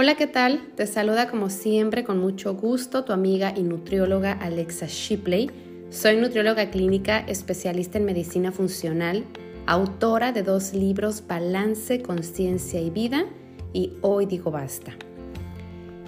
Hola, 0.00 0.14
¿qué 0.14 0.28
tal? 0.28 0.60
Te 0.76 0.86
saluda 0.86 1.28
como 1.28 1.50
siempre 1.50 2.04
con 2.04 2.20
mucho 2.20 2.54
gusto 2.54 3.02
tu 3.02 3.12
amiga 3.12 3.52
y 3.56 3.64
nutrióloga 3.64 4.30
Alexa 4.30 4.86
Shipley. 4.86 5.50
Soy 5.90 6.18
nutrióloga 6.18 6.70
clínica 6.70 7.18
especialista 7.18 7.98
en 7.98 8.04
medicina 8.04 8.52
funcional, 8.52 9.24
autora 9.66 10.30
de 10.30 10.44
dos 10.44 10.72
libros 10.72 11.24
Balance, 11.26 12.00
Conciencia 12.00 12.80
y 12.80 12.90
Vida 12.90 13.24
y 13.72 13.94
Hoy 14.00 14.26
digo 14.26 14.52
basta. 14.52 14.92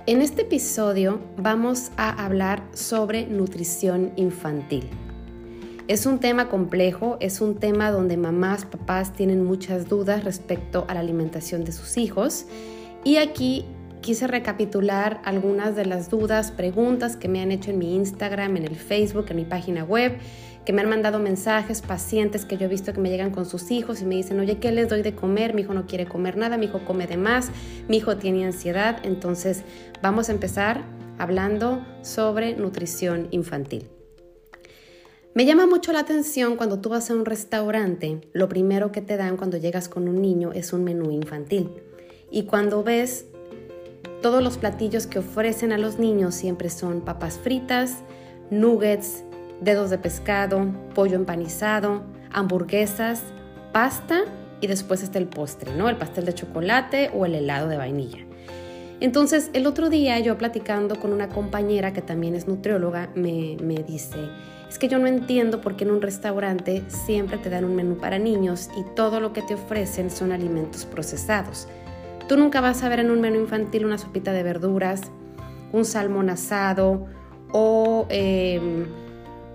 En 0.07 0.23
este 0.23 0.43
episodio 0.43 1.19
vamos 1.37 1.91
a 1.97 2.25
hablar 2.25 2.63
sobre 2.73 3.27
nutrición 3.27 4.13
infantil. 4.15 4.89
Es 5.89 6.07
un 6.07 6.21
tema 6.21 6.49
complejo, 6.49 7.17
es 7.19 7.41
un 7.41 7.57
tema 7.57 7.91
donde 7.91 8.17
mamás, 8.17 8.67
papás 8.67 9.15
tienen 9.15 9.43
muchas 9.43 9.89
dudas 9.89 10.23
respecto 10.23 10.85
a 10.87 10.95
la 10.95 11.01
alimentación 11.01 11.65
de 11.65 11.73
sus 11.73 11.97
hijos 11.97 12.47
y 13.03 13.17
aquí 13.17 13.65
quise 14.01 14.27
recapitular 14.27 15.21
algunas 15.25 15.77
de 15.77 15.87
las 15.87 16.11
dudas, 16.11 16.51
preguntas 16.51 17.17
que 17.17 17.29
me 17.29 17.41
han 17.41 17.53
hecho 17.53 17.71
en 17.71 17.79
mi 17.79 17.95
Instagram, 17.95 18.57
en 18.57 18.65
el 18.65 18.77
Facebook, 18.77 19.27
en 19.31 19.37
mi 19.37 19.45
página 19.45 19.85
web, 19.85 20.19
que 20.65 20.73
me 20.73 20.83
han 20.83 20.89
mandado 20.89 21.19
mensajes, 21.19 21.83
pacientes 21.83 22.45
que 22.45 22.57
yo 22.57 22.67
he 22.67 22.69
visto 22.69 22.93
que 22.93 23.01
me 23.01 23.11
llegan 23.11 23.31
con 23.31 23.47
sus 23.47 23.71
hijos 23.71 24.03
y 24.03 24.05
me 24.05 24.17
dicen, 24.17 24.39
oye, 24.41 24.59
¿qué 24.59 24.73
les 24.73 24.89
doy 24.89 25.03
de 25.03 25.15
comer? 25.15 25.55
Mi 25.55 25.63
hijo 25.63 25.75
no 25.75 25.87
quiere 25.87 26.07
comer 26.07 26.37
nada, 26.37 26.59
mi 26.59 26.67
hijo 26.67 26.81
come 26.85 27.07
de 27.07 27.17
más, 27.17 27.51
mi 27.89 27.99
hijo 27.99 28.17
tiene 28.17 28.45
ansiedad. 28.45 28.99
Entonces, 29.03 29.63
vamos 30.03 30.29
a 30.29 30.33
empezar 30.33 30.85
hablando 31.19 31.85
sobre 32.03 32.55
nutrición 32.57 33.29
infantil. 33.31 33.89
Me 35.33 35.47
llama 35.47 35.67
mucho 35.67 35.93
la 35.93 36.01
atención 36.01 36.57
cuando 36.57 36.81
tú 36.81 36.89
vas 36.89 37.11
a 37.11 37.15
un 37.15 37.25
restaurante, 37.25 38.21
lo 38.33 38.49
primero 38.49 38.91
que 38.91 39.01
te 39.01 39.17
dan 39.17 39.37
cuando 39.37 39.59
llegas 39.59 39.89
con 39.89 40.09
un 40.09 40.21
niño 40.21 40.53
es 40.53 40.73
un 40.73 40.83
menú 40.83 41.11
infantil. 41.13 41.71
Y 42.33 42.45
cuando 42.45 42.83
ves 42.83 43.27
todos 44.23 44.43
los 44.43 44.59
platillos 44.59 45.07
que 45.07 45.19
ofrecen 45.19 45.73
a 45.73 45.79
los 45.79 45.99
niños 45.99 46.35
siempre 46.35 46.71
son 46.71 47.01
papas 47.01 47.39
fritas, 47.39 47.99
nuggets, 48.51 49.25
dedos 49.61 49.91
de 49.91 49.99
pescado, 49.99 50.67
pollo 50.95 51.17
empanizado, 51.17 52.03
hamburguesas, 52.33 53.23
pasta 53.73 54.25
y 54.61 54.67
después 54.67 55.03
está 55.03 55.19
el 55.19 55.27
postre, 55.27 55.75
¿no? 55.75 55.89
El 55.89 55.97
pastel 55.97 56.25
de 56.25 56.35
chocolate 56.35 57.11
o 57.15 57.25
el 57.25 57.35
helado 57.35 57.69
de 57.69 57.77
vainilla. 57.77 58.19
Entonces, 59.01 59.49
el 59.55 59.67
otro 59.67 59.89
día 59.89 60.19
yo 60.19 60.37
platicando 60.37 60.97
con 60.97 61.15
una 61.15 61.31
compañera 61.31 61.95
que 61.95 62.03
también 62.03 62.35
es 62.35 62.47
nutrióloga, 62.47 63.09
me, 63.15 63.57
me 63.63 63.77
dice, 63.77 64.19
es 64.69 64.79
que 64.79 64.89
yo 64.89 64.99
no 64.99 65.07
entiendo 65.07 65.63
por 65.63 65.77
qué 65.77 65.85
en 65.85 65.93
un 65.93 66.03
restaurante 66.03 66.85
siempre 66.89 67.39
te 67.39 67.49
dan 67.49 67.65
un 67.65 67.75
menú 67.75 67.97
para 67.97 68.19
niños 68.19 68.69
y 68.79 68.85
todo 68.95 69.19
lo 69.21 69.33
que 69.33 69.41
te 69.41 69.55
ofrecen 69.55 70.11
son 70.11 70.33
alimentos 70.33 70.85
procesados. 70.85 71.67
Tú 72.31 72.37
nunca 72.37 72.61
vas 72.61 72.85
a 72.85 72.89
ver 72.89 73.01
en 73.01 73.11
un 73.11 73.21
menú 73.21 73.41
infantil 73.41 73.85
una 73.85 73.99
sopita 73.99 74.33
de 74.33 74.45
verduras, 74.45 75.01
un 75.73 75.85
salmón 75.85 76.31
asado 76.31 77.07
o, 77.51 78.07
em, 78.09 78.87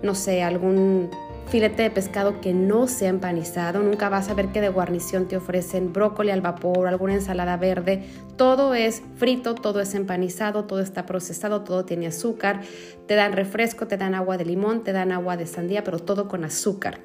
no 0.02 0.14
sé, 0.14 0.42
algún 0.42 1.08
filete 1.48 1.84
de 1.84 1.90
pescado 1.90 2.42
que 2.42 2.52
no 2.52 2.86
sea 2.86 3.08
empanizado. 3.08 3.82
Nunca 3.82 4.10
vas 4.10 4.28
a 4.28 4.34
ver 4.34 4.48
que 4.48 4.60
de 4.60 4.68
guarnición 4.68 5.26
te 5.26 5.38
ofrecen 5.38 5.94
brócoli 5.94 6.30
al 6.30 6.42
vapor, 6.42 6.86
alguna 6.86 7.14
ensalada 7.14 7.56
verde. 7.56 8.04
Todo 8.36 8.74
es 8.74 9.02
frito, 9.16 9.54
todo 9.54 9.80
es 9.80 9.94
empanizado, 9.94 10.64
todo 10.64 10.80
está 10.80 11.06
procesado, 11.06 11.62
todo 11.62 11.86
tiene 11.86 12.08
azúcar. 12.08 12.60
Te 13.06 13.14
dan 13.14 13.32
refresco, 13.32 13.86
te 13.86 13.96
dan 13.96 14.14
agua 14.14 14.36
de 14.36 14.44
limón, 14.44 14.84
te 14.84 14.92
dan 14.92 15.12
agua 15.12 15.38
de 15.38 15.46
sandía, 15.46 15.82
pero 15.82 15.98
todo 15.98 16.28
con 16.28 16.44
azúcar. 16.44 16.98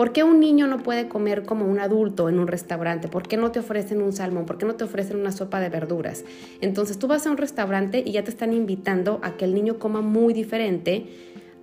¿Por 0.00 0.14
qué 0.14 0.24
un 0.24 0.40
niño 0.40 0.66
no 0.66 0.78
puede 0.78 1.08
comer 1.08 1.42
como 1.42 1.66
un 1.66 1.78
adulto 1.78 2.30
en 2.30 2.38
un 2.38 2.46
restaurante? 2.46 3.08
¿Por 3.08 3.28
qué 3.28 3.36
no 3.36 3.52
te 3.52 3.58
ofrecen 3.58 4.00
un 4.00 4.14
salmón? 4.14 4.46
¿Por 4.46 4.56
qué 4.56 4.64
no 4.64 4.74
te 4.74 4.84
ofrecen 4.84 5.18
una 5.18 5.30
sopa 5.30 5.60
de 5.60 5.68
verduras? 5.68 6.24
Entonces 6.62 6.98
tú 6.98 7.06
vas 7.06 7.26
a 7.26 7.30
un 7.30 7.36
restaurante 7.36 8.02
y 8.06 8.12
ya 8.12 8.24
te 8.24 8.30
están 8.30 8.54
invitando 8.54 9.20
a 9.22 9.36
que 9.36 9.44
el 9.44 9.54
niño 9.54 9.78
coma 9.78 10.00
muy 10.00 10.32
diferente 10.32 11.04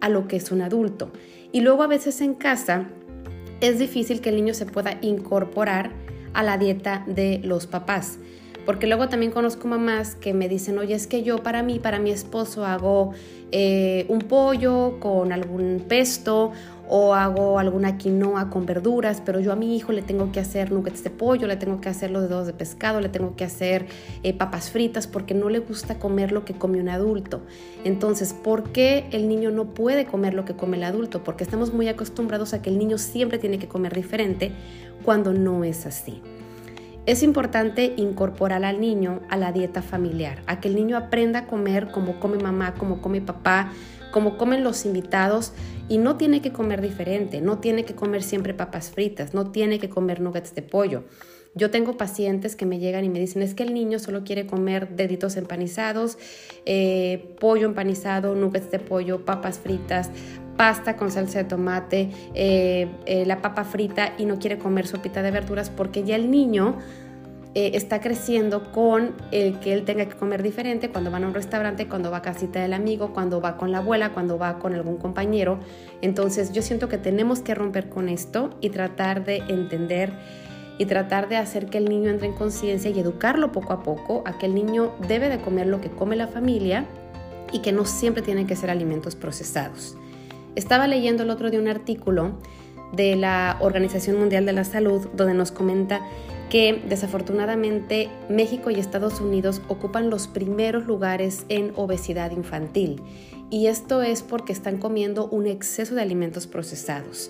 a 0.01 0.09
lo 0.09 0.27
que 0.27 0.35
es 0.35 0.51
un 0.51 0.61
adulto. 0.61 1.09
Y 1.51 1.61
luego 1.61 1.81
a 1.81 1.87
veces 1.87 2.21
en 2.21 2.35
casa 2.35 2.85
es 3.59 3.79
difícil 3.79 4.21
que 4.21 4.29
el 4.29 4.35
niño 4.35 4.53
se 4.53 4.67
pueda 4.67 4.99
incorporar 5.01 5.89
a 6.35 6.43
la 6.43 6.59
dieta 6.59 7.03
de 7.07 7.41
los 7.43 7.65
papás. 7.65 8.19
Porque 8.67 8.85
luego 8.85 9.09
también 9.09 9.31
conozco 9.31 9.67
mamás 9.67 10.13
que 10.13 10.35
me 10.35 10.47
dicen, 10.47 10.77
oye, 10.77 10.93
es 10.93 11.07
que 11.07 11.23
yo 11.23 11.41
para 11.41 11.63
mí, 11.63 11.79
para 11.79 11.97
mi 11.99 12.11
esposo 12.11 12.65
hago 12.65 13.13
eh, 13.53 14.05
un 14.09 14.19
pollo 14.19 14.99
con 14.99 15.31
algún 15.31 15.85
pesto 15.87 16.51
o 16.89 17.13
hago 17.13 17.59
alguna 17.59 17.97
quinoa 17.97 18.49
con 18.49 18.65
verduras, 18.65 19.21
pero 19.25 19.39
yo 19.39 19.51
a 19.51 19.55
mi 19.55 19.75
hijo 19.75 19.91
le 19.91 20.01
tengo 20.01 20.31
que 20.31 20.39
hacer 20.39 20.71
nuggets 20.71 21.03
de 21.03 21.09
pollo, 21.09 21.47
le 21.47 21.57
tengo 21.57 21.81
que 21.81 21.89
hacer 21.89 22.11
los 22.11 22.29
dedos 22.29 22.47
de 22.47 22.53
pescado, 22.53 23.01
le 23.01 23.09
tengo 23.09 23.35
que 23.35 23.43
hacer 23.43 23.87
eh, 24.23 24.33
papas 24.33 24.69
fritas 24.69 25.07
porque 25.07 25.33
no 25.33 25.49
le 25.49 25.59
gusta 25.59 25.99
comer 25.99 26.31
lo 26.31 26.45
que 26.45 26.53
come 26.53 26.79
un 26.79 26.89
adulto. 26.89 27.41
Entonces, 27.83 28.33
¿por 28.33 28.71
qué 28.71 29.07
el 29.11 29.27
niño 29.27 29.51
no 29.51 29.73
puede 29.73 30.05
comer 30.05 30.33
lo 30.33 30.45
que 30.45 30.55
come 30.55 30.77
el 30.77 30.83
adulto? 30.83 31.23
Porque 31.23 31.43
estamos 31.43 31.73
muy 31.73 31.87
acostumbrados 31.87 32.53
a 32.53 32.61
que 32.61 32.69
el 32.69 32.77
niño 32.77 32.97
siempre 32.97 33.37
tiene 33.37 33.59
que 33.59 33.67
comer 33.67 33.93
diferente 33.93 34.51
cuando 35.03 35.33
no 35.33 35.63
es 35.63 35.85
así. 35.85 36.21
Es 37.05 37.23
importante 37.23 37.93
incorporar 37.95 38.65
al 38.65 38.81
niño 38.81 39.21
a 39.29 39.37
la 39.37 39.53
dieta 39.53 39.81
familiar, 39.81 40.39
a 40.45 40.59
que 40.59 40.67
el 40.67 40.75
niño 40.75 40.97
aprenda 40.97 41.39
a 41.39 41.45
comer 41.47 41.89
como 41.89 42.19
come 42.19 42.37
mamá, 42.37 42.73
como 42.73 43.01
come 43.01 43.21
papá, 43.21 43.71
como 44.17 44.35
comen 44.35 44.63
los 44.63 44.83
invitados 44.87 45.53
y 45.87 45.99
no 45.99 46.17
tiene 46.17 46.41
que 46.41 46.51
comer 46.51 46.81
diferente, 46.81 47.39
no 47.39 47.59
tiene 47.59 47.85
que 47.85 47.93
comer 47.93 48.23
siempre 48.23 48.55
papas 48.55 48.89
fritas, 48.89 49.35
no 49.35 49.51
tiene 49.51 49.77
que 49.77 49.89
comer 49.89 50.21
nuggets 50.21 50.55
de 50.55 50.63
pollo. 50.63 51.03
Yo 51.53 51.69
tengo 51.69 51.97
pacientes 51.97 52.55
que 52.55 52.65
me 52.65 52.79
llegan 52.79 53.05
y 53.05 53.09
me 53.09 53.19
dicen, 53.19 53.43
es 53.43 53.53
que 53.53 53.61
el 53.61 53.75
niño 53.75 53.99
solo 53.99 54.23
quiere 54.23 54.47
comer 54.47 54.95
deditos 54.95 55.37
empanizados, 55.37 56.17
eh, 56.65 57.35
pollo 57.39 57.67
empanizado, 57.67 58.33
nuggets 58.33 58.71
de 58.71 58.79
pollo, 58.79 59.23
papas 59.23 59.59
fritas, 59.59 60.09
pasta 60.57 60.97
con 60.97 61.11
salsa 61.11 61.37
de 61.37 61.43
tomate, 61.43 62.09
eh, 62.33 62.87
eh, 63.05 63.23
la 63.27 63.43
papa 63.43 63.65
frita 63.65 64.15
y 64.17 64.25
no 64.25 64.39
quiere 64.39 64.57
comer 64.57 64.87
sopita 64.87 65.21
de 65.21 65.29
verduras 65.29 65.69
porque 65.69 66.03
ya 66.03 66.15
el 66.15 66.31
niño 66.31 66.79
eh, 67.57 67.71
está 67.73 68.01
creciendo 68.01 68.71
con 68.71 69.15
el 69.31 69.59
que 69.59 69.73
él 69.73 69.83
tenga 69.83 70.05
que 70.05 70.15
comer 70.15 70.43
diferente 70.43 70.91
cuando 70.91 71.09
va 71.09 71.17
a 71.17 71.21
un 71.21 71.33
restaurante, 71.33 71.87
cuando 71.87 72.11
va 72.11 72.17
a 72.17 72.21
casita 72.21 72.61
del 72.61 72.71
amigo, 72.71 73.15
cuando 73.15 73.41
va 73.41 73.57
con 73.57 73.71
la 73.71 73.79
abuela, 73.79 74.13
cuando 74.13 74.37
va 74.37 74.59
con 74.59 74.75
algún 74.75 74.97
compañero. 74.97 75.57
Entonces 76.03 76.53
yo 76.53 76.61
siento 76.61 76.87
que 76.87 76.99
tenemos 76.99 77.39
que 77.39 77.55
romper 77.55 77.89
con 77.89 78.09
esto 78.09 78.51
y 78.61 78.69
tratar 78.69 79.25
de 79.25 79.37
entender 79.47 80.11
y 80.77 80.85
tratar 80.85 81.29
de 81.29 81.37
hacer 81.37 81.65
que 81.65 81.79
el 81.79 81.85
niño 81.85 82.11
entre 82.11 82.27
en 82.27 82.33
conciencia 82.33 82.91
y 82.91 82.99
educarlo 82.99 83.51
poco 83.51 83.73
a 83.73 83.81
poco 83.81 84.21
a 84.27 84.37
que 84.37 84.45
el 84.45 84.53
niño 84.53 84.93
debe 85.07 85.27
de 85.27 85.39
comer 85.39 85.65
lo 85.65 85.81
que 85.81 85.89
come 85.89 86.15
la 86.15 86.27
familia 86.27 86.85
y 87.51 87.63
que 87.63 87.71
no 87.71 87.85
siempre 87.85 88.21
tienen 88.21 88.45
que 88.45 88.55
ser 88.55 88.69
alimentos 88.69 89.15
procesados. 89.15 89.97
Estaba 90.53 90.85
leyendo 90.87 91.23
el 91.23 91.31
otro 91.31 91.49
día 91.49 91.59
un 91.59 91.69
artículo 91.69 92.33
de 92.93 93.15
la 93.15 93.57
Organización 93.59 94.17
Mundial 94.17 94.45
de 94.45 94.53
la 94.53 94.63
Salud 94.63 95.07
donde 95.13 95.33
nos 95.33 95.51
comenta 95.51 96.01
que 96.49 96.81
desafortunadamente 96.87 98.09
México 98.29 98.71
y 98.71 98.79
Estados 98.79 99.19
Unidos 99.19 99.61
ocupan 99.67 100.09
los 100.09 100.27
primeros 100.27 100.85
lugares 100.85 101.45
en 101.49 101.73
obesidad 101.75 102.31
infantil. 102.31 103.01
Y 103.49 103.67
esto 103.67 104.01
es 104.01 104.23
porque 104.23 104.53
están 104.53 104.77
comiendo 104.77 105.27
un 105.27 105.47
exceso 105.47 105.95
de 105.95 106.01
alimentos 106.01 106.47
procesados. 106.47 107.29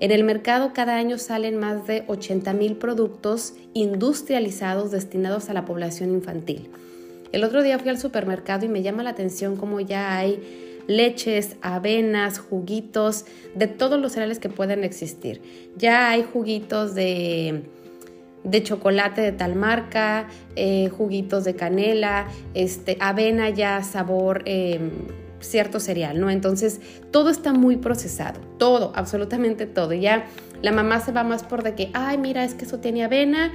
En 0.00 0.10
el 0.10 0.24
mercado 0.24 0.72
cada 0.74 0.96
año 0.96 1.18
salen 1.18 1.56
más 1.56 1.86
de 1.86 2.04
80 2.08 2.52
mil 2.54 2.76
productos 2.76 3.54
industrializados 3.74 4.90
destinados 4.90 5.48
a 5.48 5.54
la 5.54 5.64
población 5.64 6.10
infantil. 6.10 6.70
El 7.32 7.44
otro 7.44 7.62
día 7.62 7.78
fui 7.78 7.88
al 7.88 7.98
supermercado 7.98 8.66
y 8.66 8.68
me 8.68 8.82
llama 8.82 9.02
la 9.02 9.10
atención 9.10 9.56
cómo 9.56 9.80
ya 9.80 10.16
hay 10.16 10.73
leches, 10.86 11.56
avenas, 11.62 12.38
juguitos, 12.38 13.26
de 13.54 13.66
todos 13.66 14.00
los 14.00 14.12
cereales 14.12 14.38
que 14.38 14.48
pueden 14.48 14.84
existir. 14.84 15.40
Ya 15.76 16.10
hay 16.10 16.24
juguitos 16.24 16.94
de 16.94 17.64
de 18.44 18.62
chocolate 18.62 19.22
de 19.22 19.32
tal 19.32 19.56
marca, 19.56 20.28
eh, 20.54 20.90
juguitos 20.90 21.44
de 21.44 21.56
canela, 21.56 22.28
este, 22.52 22.96
avena 23.00 23.50
ya 23.50 23.82
sabor 23.82 24.42
em, 24.44 24.90
cierto 25.40 25.80
cereal, 25.80 26.20
¿no? 26.20 26.30
Entonces 26.30 26.80
todo 27.10 27.30
está 27.30 27.52
muy 27.52 27.76
procesado, 27.76 28.40
todo, 28.58 28.92
absolutamente 28.94 29.66
todo. 29.66 29.92
Ya 29.94 30.26
la 30.62 30.72
mamá 30.72 31.00
se 31.00 31.12
va 31.12 31.24
más 31.24 31.42
por 31.42 31.62
de 31.62 31.74
que, 31.74 31.90
ay, 31.94 32.18
mira, 32.18 32.44
es 32.44 32.54
que 32.54 32.64
eso 32.64 32.78
tiene 32.78 33.04
avena 33.04 33.50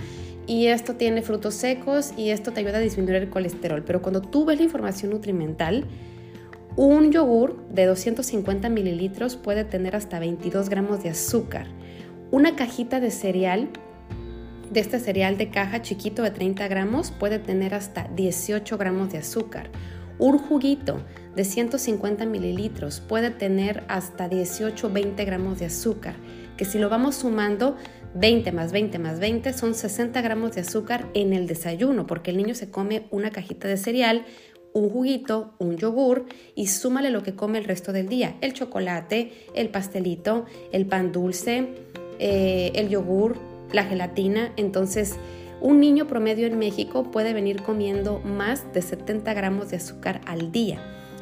y 0.47 0.67
esto 0.67 0.95
tiene 0.95 1.21
frutos 1.21 1.53
secos 1.53 2.11
y 2.17 2.29
esto 2.29 2.51
te 2.51 2.59
ayuda 2.61 2.77
a 2.77 2.81
disminuir 2.81 3.15
el 3.15 3.29
colesterol. 3.29 3.83
Pero 3.83 4.01
cuando 4.01 4.21
tú 4.21 4.45
ves 4.45 4.57
la 4.57 4.63
información 4.63 5.11
nutrimental, 5.11 5.85
un 6.85 7.11
yogur 7.11 7.67
de 7.67 7.85
250 7.85 8.69
mililitros 8.69 9.35
puede 9.35 9.65
tener 9.65 9.97
hasta 9.97 10.17
22 10.17 10.69
gramos 10.69 11.03
de 11.03 11.09
azúcar. 11.09 11.67
Una 12.31 12.55
cajita 12.55 13.01
de 13.01 13.11
cereal 13.11 13.67
de 14.71 14.79
este 14.79 14.99
cereal 14.99 15.37
de 15.37 15.49
caja 15.49 15.81
chiquito 15.81 16.21
de 16.23 16.31
30 16.31 16.69
gramos 16.69 17.11
puede 17.11 17.37
tener 17.37 17.73
hasta 17.73 18.07
18 18.15 18.77
gramos 18.77 19.11
de 19.11 19.17
azúcar. 19.17 19.69
Un 20.19 20.37
juguito 20.37 21.03
de 21.35 21.43
150 21.43 22.25
mililitros 22.25 23.01
puede 23.01 23.29
tener 23.29 23.83
hasta 23.89 24.29
18 24.29 24.89
20 24.89 25.25
gramos 25.25 25.59
de 25.59 25.65
azúcar, 25.65 26.15
que 26.55 26.63
si 26.63 26.79
lo 26.79 26.87
vamos 26.87 27.15
sumando 27.15 27.75
20 28.15 28.51
más 28.51 28.71
20 28.71 28.99
más 28.99 29.19
20 29.19 29.53
son 29.53 29.75
60 29.75 30.21
gramos 30.21 30.55
de 30.55 30.61
azúcar 30.61 31.07
en 31.13 31.33
el 31.33 31.45
desayuno, 31.45 32.07
porque 32.07 32.31
el 32.31 32.37
niño 32.37 32.55
se 32.55 32.69
come 32.69 33.07
una 33.11 33.31
cajita 33.31 33.67
de 33.67 33.77
cereal, 33.77 34.25
un 34.74 34.89
juguito, 34.89 35.54
un 35.60 35.77
yogur 35.77 36.25
y 36.56 36.68
súmale 36.68 37.10
lo 37.10 37.24
que 37.24 37.36
come 37.36 37.57
el 37.57 37.66
resto 37.66 37.92
del 37.92 38.07
día, 38.07 38.36
el 38.42 38.54
chocolate, 38.54 39.31
el 39.54 39.69
pastelito, 39.69 40.45
el 40.71 40.86
pan 40.86 41.12
dulce, 41.12 41.68
eh, 42.19 42.71
el 42.75 42.89
yogur, 42.89 43.38
la 43.71 43.83
gelatina. 43.83 44.54
Entonces, 44.57 45.16
un 45.62 45.80
niño 45.80 46.07
promedio 46.07 46.48
en 46.48 46.57
México 46.57 47.12
puede 47.12 47.33
venir 47.33 47.63
comiendo 47.63 48.19
más 48.19 48.71
de 48.74 48.81
70 48.81 49.33
gramos 49.33 49.69
de 49.69 49.77
azúcar 49.77 50.21
al 50.25 50.51
día, 50.51 50.81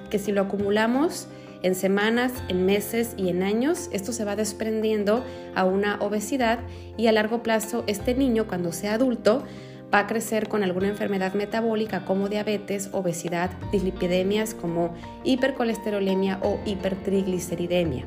que 0.09 0.19
si 0.19 0.31
lo 0.31 0.41
acumulamos 0.41 1.27
en 1.63 1.73
semanas, 1.73 2.31
en 2.49 2.65
meses 2.65 3.13
y 3.17 3.29
en 3.29 3.41
años, 3.41 3.89
esto 3.91 4.11
se 4.11 4.23
va 4.25 4.35
desprendiendo 4.35 5.23
a 5.55 5.65
una 5.65 5.97
obesidad 6.01 6.59
y 6.97 7.07
a 7.07 7.11
largo 7.11 7.41
plazo 7.41 7.83
este 7.87 8.13
niño 8.13 8.47
cuando 8.47 8.71
sea 8.71 8.93
adulto 8.93 9.43
va 9.93 9.99
a 9.99 10.07
crecer 10.07 10.49
con 10.49 10.63
alguna 10.63 10.87
enfermedad 10.87 11.33
metabólica 11.33 12.03
como 12.05 12.29
diabetes, 12.29 12.89
obesidad, 12.91 13.51
dislipidemias 13.71 14.53
como 14.53 14.93
hipercolesterolemia 15.23 16.39
o 16.41 16.59
hipertrigliceridemia. 16.65 18.05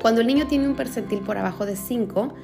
Cuando 0.00 0.20
el 0.20 0.26
niño 0.26 0.46
tiene 0.46 0.68
un 0.68 0.76
percentil 0.76 1.20
por 1.20 1.38
abajo 1.38 1.66
de 1.66 1.76
5 1.76 2.34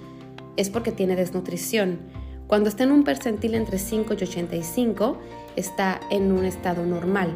es 0.56 0.70
porque 0.70 0.92
tiene 0.92 1.16
desnutrición. 1.16 1.98
Cuando 2.46 2.68
está 2.68 2.84
en 2.84 2.92
un 2.92 3.04
percentil 3.04 3.54
entre 3.54 3.78
5 3.78 4.14
y 4.14 4.22
85 4.22 5.18
está 5.56 6.00
en 6.10 6.30
un 6.32 6.44
estado 6.44 6.84
normal. 6.84 7.34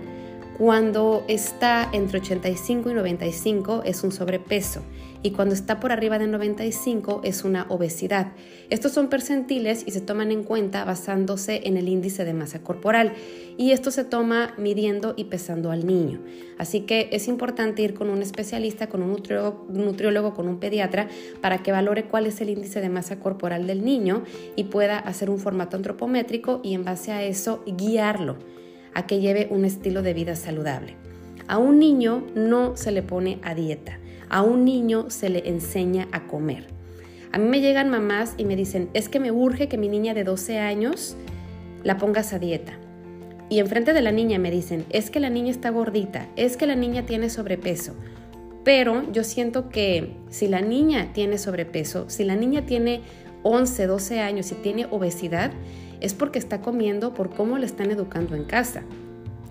Cuando 0.59 1.25
está 1.29 1.89
entre 1.93 2.19
85 2.19 2.91
y 2.91 2.95
95 2.95 3.83
es 3.85 4.03
un 4.03 4.13
sobrepeso 4.13 4.83
y 5.23 5.33
cuando 5.33 5.55
está 5.55 5.81
por 5.81 5.93
arriba 5.93 6.19
de 6.19 6.27
95 6.27 7.23
es 7.25 7.45
una 7.45 7.67
obesidad. 7.69 8.33
Estos 8.71 8.93
son 8.93 9.09
percentiles 9.09 9.83
y 9.87 9.91
se 9.91 10.01
toman 10.01 10.31
en 10.31 10.45
cuenta 10.45 10.85
basándose 10.85 11.63
en 11.65 11.77
el 11.77 11.89
índice 11.89 12.25
de 12.25 12.35
masa 12.35 12.63
corporal 12.63 13.13
y 13.57 13.73
esto 13.73 13.91
se 13.91 14.05
toma 14.05 14.55
midiendo 14.59 15.15
y 15.17 15.25
pesando 15.25 15.71
al 15.71 15.87
niño. 15.87 16.21
Así 16.59 16.81
que 16.83 17.09
es 17.13 17.29
importante 17.29 17.83
ir 17.83 17.95
con 17.95 18.11
un 18.11 18.23
especialista, 18.23 18.89
con 18.89 19.03
un 19.03 19.21
nutriólogo, 19.69 20.35
con 20.35 20.49
un 20.49 20.61
pediatra 20.61 21.09
para 21.41 21.63
que 21.63 21.73
valore 21.73 22.05
cuál 22.05 22.27
es 22.27 22.41
el 22.41 22.51
índice 22.51 22.81
de 22.81 22.89
masa 22.89 23.19
corporal 23.19 23.67
del 23.67 23.85
niño 23.85 24.23
y 24.55 24.65
pueda 24.65 24.99
hacer 24.99 25.31
un 25.31 25.39
formato 25.39 25.77
antropométrico 25.77 26.61
y 26.63 26.75
en 26.75 26.85
base 26.85 27.13
a 27.13 27.25
eso 27.25 27.63
guiarlo 27.67 28.37
a 28.95 29.07
que 29.07 29.21
lleve 29.21 29.49
un 29.51 29.65
estilo 29.65 30.03
de 30.03 30.15
vida 30.15 30.37
saludable. 30.37 30.97
A 31.47 31.59
un 31.59 31.79
niño 31.79 32.27
no 32.35 32.77
se 32.77 32.93
le 32.93 33.03
pone 33.03 33.39
a 33.43 33.55
dieta, 33.55 33.99
a 34.31 34.43
un 34.43 34.65
niño 34.65 35.11
se 35.11 35.29
le 35.29 35.49
enseña 35.49 36.09
a 36.13 36.27
comer. 36.27 36.67
A 37.33 37.39
mí 37.39 37.49
me 37.49 37.61
llegan 37.61 37.91
mamás 37.91 38.35
y 38.39 38.45
me 38.45 38.57
dicen, 38.57 38.89
es 38.95 39.09
que 39.09 39.21
me 39.21 39.31
urge 39.31 39.69
que 39.69 39.79
mi 39.79 39.89
niña 39.89 40.15
de 40.15 40.25
12 40.25 40.59
años 40.59 41.17
la 41.85 41.99
pongas 41.99 42.33
a 42.33 42.39
dieta. 42.39 42.79
Y 43.51 43.61
enfrente 43.61 43.93
de 43.93 44.03
la 44.03 44.13
niña 44.13 44.39
me 44.39 44.51
dicen, 44.51 44.85
es 44.91 45.11
que 45.11 45.21
la 45.21 45.31
niña 45.31 45.51
está 45.51 45.71
gordita, 45.71 46.29
es 46.37 46.57
que 46.57 46.67
la 46.67 46.75
niña 46.75 47.07
tiene 47.07 47.31
sobrepeso. 47.31 47.95
Pero 48.65 49.11
yo 49.13 49.25
siento 49.25 49.71
que 49.71 50.17
si 50.29 50.49
la 50.49 50.61
niña 50.61 51.13
tiene 51.13 51.39
sobrepeso, 51.39 52.11
si 52.11 52.25
la 52.25 52.37
niña 52.37 52.67
tiene 52.67 53.01
11, 53.43 53.87
12 53.87 54.21
años 54.21 54.53
y 54.53 54.57
tiene 54.57 54.87
obesidad, 54.91 55.53
es 56.01 56.15
porque 56.15 56.39
está 56.39 56.61
comiendo 56.61 57.15
por 57.15 57.31
cómo 57.31 57.59
le 57.59 57.67
están 57.67 57.91
educando 57.91 58.37
en 58.37 58.45
casa. 58.45 58.83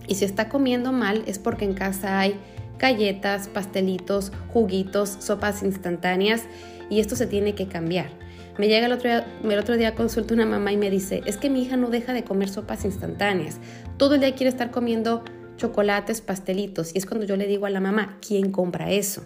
Y 0.08 0.16
si 0.16 0.26
está 0.26 0.50
comiendo 0.50 0.92
mal 0.92 1.24
es 1.26 1.40
porque 1.40 1.66
en 1.66 1.74
casa 1.74 2.20
hay 2.20 2.36
galletas, 2.80 3.48
pastelitos, 3.48 4.32
juguitos, 4.54 5.18
sopas 5.20 5.64
instantáneas 5.64 6.44
y 6.90 7.00
esto 7.00 7.16
se 7.16 7.28
tiene 7.28 7.56
que 7.56 7.68
cambiar. 7.68 8.10
Me 8.58 8.68
llega 8.68 8.88
el 8.88 8.92
otro 8.92 9.10
día, 9.10 9.28
el 9.44 9.60
otro 9.60 9.78
día 9.78 9.94
consulta 9.94 10.34
una 10.34 10.46
mamá 10.46 10.72
y 10.72 10.78
me 10.78 10.90
dice, 10.90 11.22
es 11.26 11.38
que 11.38 11.50
mi 11.50 11.62
hija 11.62 11.78
no 11.78 11.90
deja 11.90 12.14
de 12.14 12.24
comer 12.24 12.50
sopas 12.50 12.86
instantáneas. 12.86 13.60
Todo 13.98 14.16
el 14.16 14.22
día 14.22 14.34
quiere 14.34 14.50
estar 14.50 14.72
comiendo 14.72 15.24
chocolates, 15.58 16.22
pastelitos. 16.22 16.96
Y 16.96 16.98
es 16.98 17.06
cuando 17.06 17.26
yo 17.26 17.36
le 17.36 17.46
digo 17.46 17.66
a 17.66 17.70
la 17.70 17.80
mamá, 17.80 18.18
¿quién 18.26 18.52
compra 18.52 18.92
eso? 18.92 19.26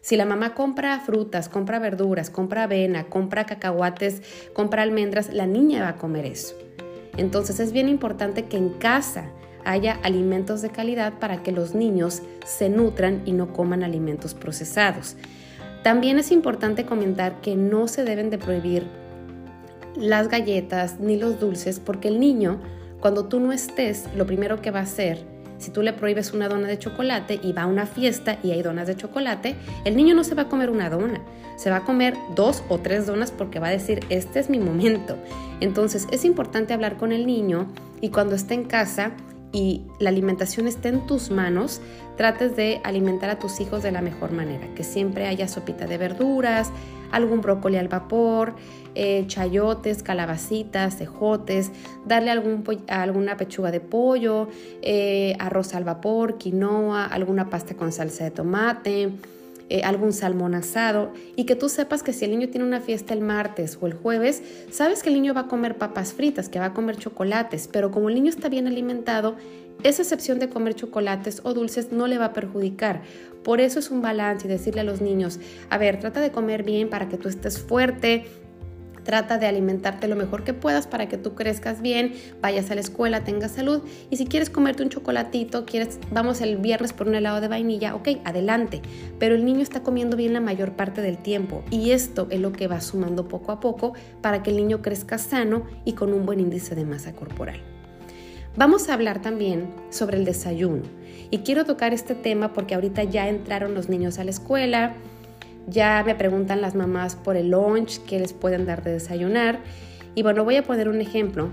Si 0.00 0.16
la 0.16 0.24
mamá 0.24 0.54
compra 0.54 0.98
frutas, 0.98 1.48
compra 1.48 1.78
verduras, 1.78 2.28
compra 2.28 2.64
avena, 2.64 3.04
compra 3.04 3.46
cacahuates, 3.46 4.22
compra 4.52 4.82
almendras, 4.82 5.32
la 5.32 5.46
niña 5.46 5.82
va 5.82 5.88
a 5.90 5.96
comer 5.96 6.26
eso. 6.26 6.56
Entonces 7.16 7.60
es 7.60 7.72
bien 7.72 7.88
importante 7.88 8.46
que 8.46 8.56
en 8.56 8.70
casa 8.70 9.30
haya 9.64 9.98
alimentos 10.02 10.62
de 10.62 10.70
calidad 10.70 11.14
para 11.18 11.42
que 11.42 11.52
los 11.52 11.74
niños 11.74 12.22
se 12.44 12.68
nutran 12.68 13.22
y 13.24 13.32
no 13.32 13.52
coman 13.52 13.82
alimentos 13.82 14.34
procesados. 14.34 15.16
También 15.82 16.18
es 16.18 16.30
importante 16.30 16.84
comentar 16.84 17.40
que 17.40 17.56
no 17.56 17.88
se 17.88 18.04
deben 18.04 18.30
de 18.30 18.38
prohibir 18.38 18.86
las 19.96 20.28
galletas 20.28 21.00
ni 21.00 21.16
los 21.16 21.40
dulces 21.40 21.80
porque 21.80 22.08
el 22.08 22.20
niño, 22.20 22.60
cuando 23.00 23.26
tú 23.26 23.40
no 23.40 23.52
estés, 23.52 24.06
lo 24.16 24.26
primero 24.26 24.62
que 24.62 24.70
va 24.70 24.80
a 24.80 24.84
hacer 24.84 25.32
si 25.62 25.70
tú 25.70 25.80
le 25.82 25.92
prohíbes 25.92 26.32
una 26.32 26.48
dona 26.48 26.66
de 26.66 26.76
chocolate 26.76 27.38
y 27.40 27.52
va 27.52 27.62
a 27.62 27.66
una 27.66 27.86
fiesta 27.86 28.36
y 28.42 28.50
hay 28.50 28.62
donas 28.62 28.88
de 28.88 28.96
chocolate, 28.96 29.54
el 29.84 29.96
niño 29.96 30.12
no 30.12 30.24
se 30.24 30.34
va 30.34 30.42
a 30.42 30.48
comer 30.48 30.70
una 30.70 30.90
dona, 30.90 31.22
se 31.56 31.70
va 31.70 31.76
a 31.76 31.84
comer 31.84 32.16
dos 32.34 32.64
o 32.68 32.78
tres 32.78 33.06
donas 33.06 33.30
porque 33.30 33.60
va 33.60 33.68
a 33.68 33.70
decir, 33.70 34.00
este 34.08 34.40
es 34.40 34.50
mi 34.50 34.58
momento. 34.58 35.16
Entonces 35.60 36.08
es 36.10 36.24
importante 36.24 36.74
hablar 36.74 36.96
con 36.96 37.12
el 37.12 37.28
niño 37.28 37.68
y 38.00 38.08
cuando 38.08 38.34
esté 38.34 38.54
en 38.54 38.64
casa 38.64 39.12
y 39.52 39.82
la 39.98 40.08
alimentación 40.08 40.66
esté 40.66 40.88
en 40.88 41.06
tus 41.06 41.30
manos, 41.30 41.80
trates 42.16 42.56
de 42.56 42.80
alimentar 42.84 43.30
a 43.30 43.38
tus 43.38 43.60
hijos 43.60 43.82
de 43.82 43.92
la 43.92 44.00
mejor 44.00 44.32
manera, 44.32 44.66
que 44.74 44.82
siempre 44.82 45.26
haya 45.26 45.46
sopita 45.46 45.86
de 45.86 45.98
verduras, 45.98 46.70
algún 47.10 47.42
brócoli 47.42 47.76
al 47.76 47.88
vapor, 47.88 48.54
eh, 48.94 49.24
chayotes, 49.26 50.02
calabacitas, 50.02 50.96
cejotes, 50.96 51.70
darle 52.06 52.30
alguna 52.30 53.36
pechuga 53.36 53.70
de 53.70 53.80
pollo, 53.80 54.48
eh, 54.80 55.36
arroz 55.38 55.74
al 55.74 55.84
vapor, 55.84 56.38
quinoa, 56.38 57.04
alguna 57.04 57.50
pasta 57.50 57.74
con 57.74 57.92
salsa 57.92 58.24
de 58.24 58.30
tomate, 58.30 59.12
eh, 59.72 59.84
algún 59.84 60.12
salmón 60.12 60.54
asado 60.54 61.14
y 61.34 61.44
que 61.44 61.56
tú 61.56 61.70
sepas 61.70 62.02
que 62.02 62.12
si 62.12 62.26
el 62.26 62.32
niño 62.32 62.50
tiene 62.50 62.66
una 62.66 62.82
fiesta 62.82 63.14
el 63.14 63.22
martes 63.22 63.78
o 63.80 63.86
el 63.86 63.94
jueves, 63.94 64.42
sabes 64.70 65.02
que 65.02 65.08
el 65.08 65.14
niño 65.14 65.32
va 65.32 65.40
a 65.40 65.48
comer 65.48 65.78
papas 65.78 66.12
fritas, 66.12 66.50
que 66.50 66.58
va 66.58 66.66
a 66.66 66.74
comer 66.74 66.98
chocolates, 66.98 67.70
pero 67.72 67.90
como 67.90 68.10
el 68.10 68.14
niño 68.16 68.28
está 68.28 68.50
bien 68.50 68.66
alimentado, 68.66 69.34
esa 69.82 70.02
excepción 70.02 70.38
de 70.38 70.50
comer 70.50 70.74
chocolates 70.74 71.40
o 71.42 71.54
dulces 71.54 71.90
no 71.90 72.06
le 72.06 72.18
va 72.18 72.26
a 72.26 72.32
perjudicar. 72.34 73.00
Por 73.42 73.62
eso 73.62 73.78
es 73.78 73.90
un 73.90 74.02
balance 74.02 74.46
y 74.46 74.50
decirle 74.50 74.82
a 74.82 74.84
los 74.84 75.00
niños, 75.00 75.40
a 75.70 75.78
ver, 75.78 75.98
trata 75.98 76.20
de 76.20 76.30
comer 76.32 76.64
bien 76.64 76.90
para 76.90 77.08
que 77.08 77.16
tú 77.16 77.30
estés 77.30 77.58
fuerte, 77.58 78.26
Trata 79.04 79.38
de 79.38 79.46
alimentarte 79.46 80.08
lo 80.08 80.16
mejor 80.16 80.44
que 80.44 80.54
puedas 80.54 80.86
para 80.86 81.08
que 81.08 81.18
tú 81.18 81.34
crezcas 81.34 81.82
bien, 81.82 82.14
vayas 82.40 82.70
a 82.70 82.74
la 82.74 82.80
escuela, 82.80 83.24
tengas 83.24 83.52
salud. 83.52 83.82
Y 84.10 84.16
si 84.16 84.26
quieres 84.26 84.50
comerte 84.50 84.82
un 84.82 84.88
chocolatito, 84.88 85.64
quieres, 85.64 85.98
vamos 86.10 86.40
el 86.40 86.56
viernes 86.58 86.92
por 86.92 87.08
un 87.08 87.14
helado 87.14 87.40
de 87.40 87.48
vainilla, 87.48 87.94
ok, 87.94 88.08
adelante. 88.24 88.82
Pero 89.18 89.34
el 89.34 89.44
niño 89.44 89.60
está 89.60 89.82
comiendo 89.82 90.16
bien 90.16 90.32
la 90.32 90.40
mayor 90.40 90.72
parte 90.72 91.02
del 91.02 91.18
tiempo 91.18 91.64
y 91.70 91.90
esto 91.90 92.26
es 92.30 92.40
lo 92.40 92.52
que 92.52 92.68
va 92.68 92.80
sumando 92.80 93.28
poco 93.28 93.52
a 93.52 93.60
poco 93.60 93.94
para 94.20 94.42
que 94.42 94.50
el 94.50 94.56
niño 94.56 94.82
crezca 94.82 95.18
sano 95.18 95.64
y 95.84 95.92
con 95.92 96.12
un 96.12 96.26
buen 96.26 96.40
índice 96.40 96.74
de 96.74 96.84
masa 96.84 97.12
corporal. 97.12 97.60
Vamos 98.54 98.88
a 98.88 98.94
hablar 98.94 99.22
también 99.22 99.72
sobre 99.88 100.18
el 100.18 100.26
desayuno. 100.26 100.82
Y 101.30 101.38
quiero 101.38 101.64
tocar 101.64 101.94
este 101.94 102.14
tema 102.14 102.52
porque 102.52 102.74
ahorita 102.74 103.02
ya 103.04 103.28
entraron 103.28 103.74
los 103.74 103.88
niños 103.88 104.18
a 104.18 104.24
la 104.24 104.30
escuela, 104.30 104.94
ya 105.66 106.02
me 106.04 106.14
preguntan 106.14 106.60
las 106.60 106.74
mamás 106.74 107.16
por 107.16 107.36
el 107.36 107.50
lunch 107.50 108.00
que 108.04 108.18
les 108.18 108.32
pueden 108.32 108.66
dar 108.66 108.82
de 108.82 108.92
desayunar. 108.92 109.60
Y 110.14 110.22
bueno, 110.22 110.44
voy 110.44 110.56
a 110.56 110.64
poner 110.64 110.88
un 110.88 111.00
ejemplo 111.00 111.50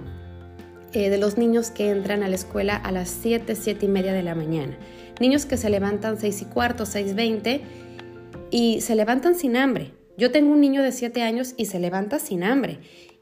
eh, 0.94 1.10
de 1.10 1.18
los 1.18 1.38
niños 1.38 1.70
que 1.70 1.92
entran 1.92 2.24
a 2.24 2.28
la 2.28 2.36
escuela 2.36 2.75
a 2.75 2.92
las 2.92 3.10
7, 3.10 3.56
7 3.56 3.86
y 3.86 3.89
media 3.89 4.13
de 4.13 4.24
la 4.24 4.36
mañana. 4.36 4.78
Niños 5.20 5.46
que 5.46 5.58
se 5.58 5.70
levantan 5.70 6.20
6 6.20 6.42
y 6.42 6.46
cuarto, 6.46 6.86
6, 6.86 7.16
20 7.16 7.62
y 8.51 8.82
se 8.82 8.96
levantan 8.96 9.36
sin 9.36 9.56
hambre. 9.56 9.92
Yo 10.18 10.32
tengo 10.32 10.51
un 10.51 10.62
niño 10.62 10.82
de 10.82 10.92
7 10.92 11.22
años 11.22 11.54
y 11.58 11.66
se 11.66 11.80
levanta 11.80 12.20
sin 12.20 12.44
hambre. 12.44 12.80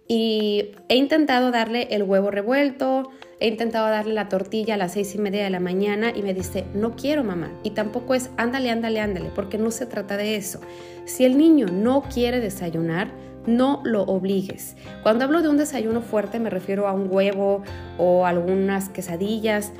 Y 0.07 0.71
he 0.87 0.95
intentado 0.95 1.51
darle 1.51 1.89
el 1.91 2.03
huevo 2.03 2.31
revuelto, 2.31 3.11
he 3.39 3.47
intentado 3.47 3.87
darle 3.87 4.13
la 4.13 4.29
tortilla 4.29 4.73
a 4.73 4.77
las 4.77 4.93
seis 4.93 5.13
y 5.13 5.19
media 5.19 5.43
de 5.43 5.49
la 5.49 5.59
mañana 5.59 6.11
y 6.15 6.23
me 6.23 6.33
dice, 6.33 6.65
no 6.73 6.95
quiero 6.95 7.23
mamá. 7.23 7.51
Y 7.63 7.71
tampoco 7.71 8.15
es, 8.15 8.29
ándale, 8.37 8.71
ándale, 8.71 8.99
ándale, 8.99 9.31
porque 9.33 9.57
no 9.57 9.71
se 9.71 9.85
trata 9.85 10.17
de 10.17 10.35
eso. 10.35 10.59
Si 11.05 11.23
el 11.23 11.37
niño 11.37 11.67
no 11.67 12.01
quiere 12.01 12.39
desayunar, 12.39 13.11
no 13.45 13.81
lo 13.85 14.03
obligues. 14.03 14.75
Cuando 15.03 15.23
hablo 15.23 15.41
de 15.41 15.49
un 15.49 15.57
desayuno 15.57 16.01
fuerte 16.01 16.39
me 16.39 16.49
refiero 16.49 16.87
a 16.87 16.93
un 16.93 17.07
huevo 17.09 17.63
o 17.97 18.25
algunas 18.25 18.89
quesadillas. 18.89 19.71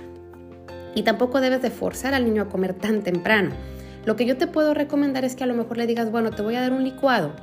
Y 0.95 1.03
tampoco 1.03 1.41
debes 1.41 1.61
de 1.61 1.69
forzar 1.69 2.13
al 2.13 2.25
niño 2.25 2.43
a 2.43 2.49
comer 2.49 2.73
tan 2.73 3.01
temprano. 3.01 3.51
Lo 4.05 4.15
que 4.15 4.25
yo 4.25 4.37
te 4.37 4.47
puedo 4.47 4.73
recomendar 4.73 5.25
es 5.25 5.35
que 5.35 5.43
a 5.43 5.47
lo 5.47 5.53
mejor 5.53 5.77
le 5.77 5.85
digas, 5.85 6.11
bueno, 6.11 6.31
te 6.31 6.41
voy 6.41 6.55
a 6.55 6.61
dar 6.61 6.71
un 6.71 6.83
licuado 6.83 7.33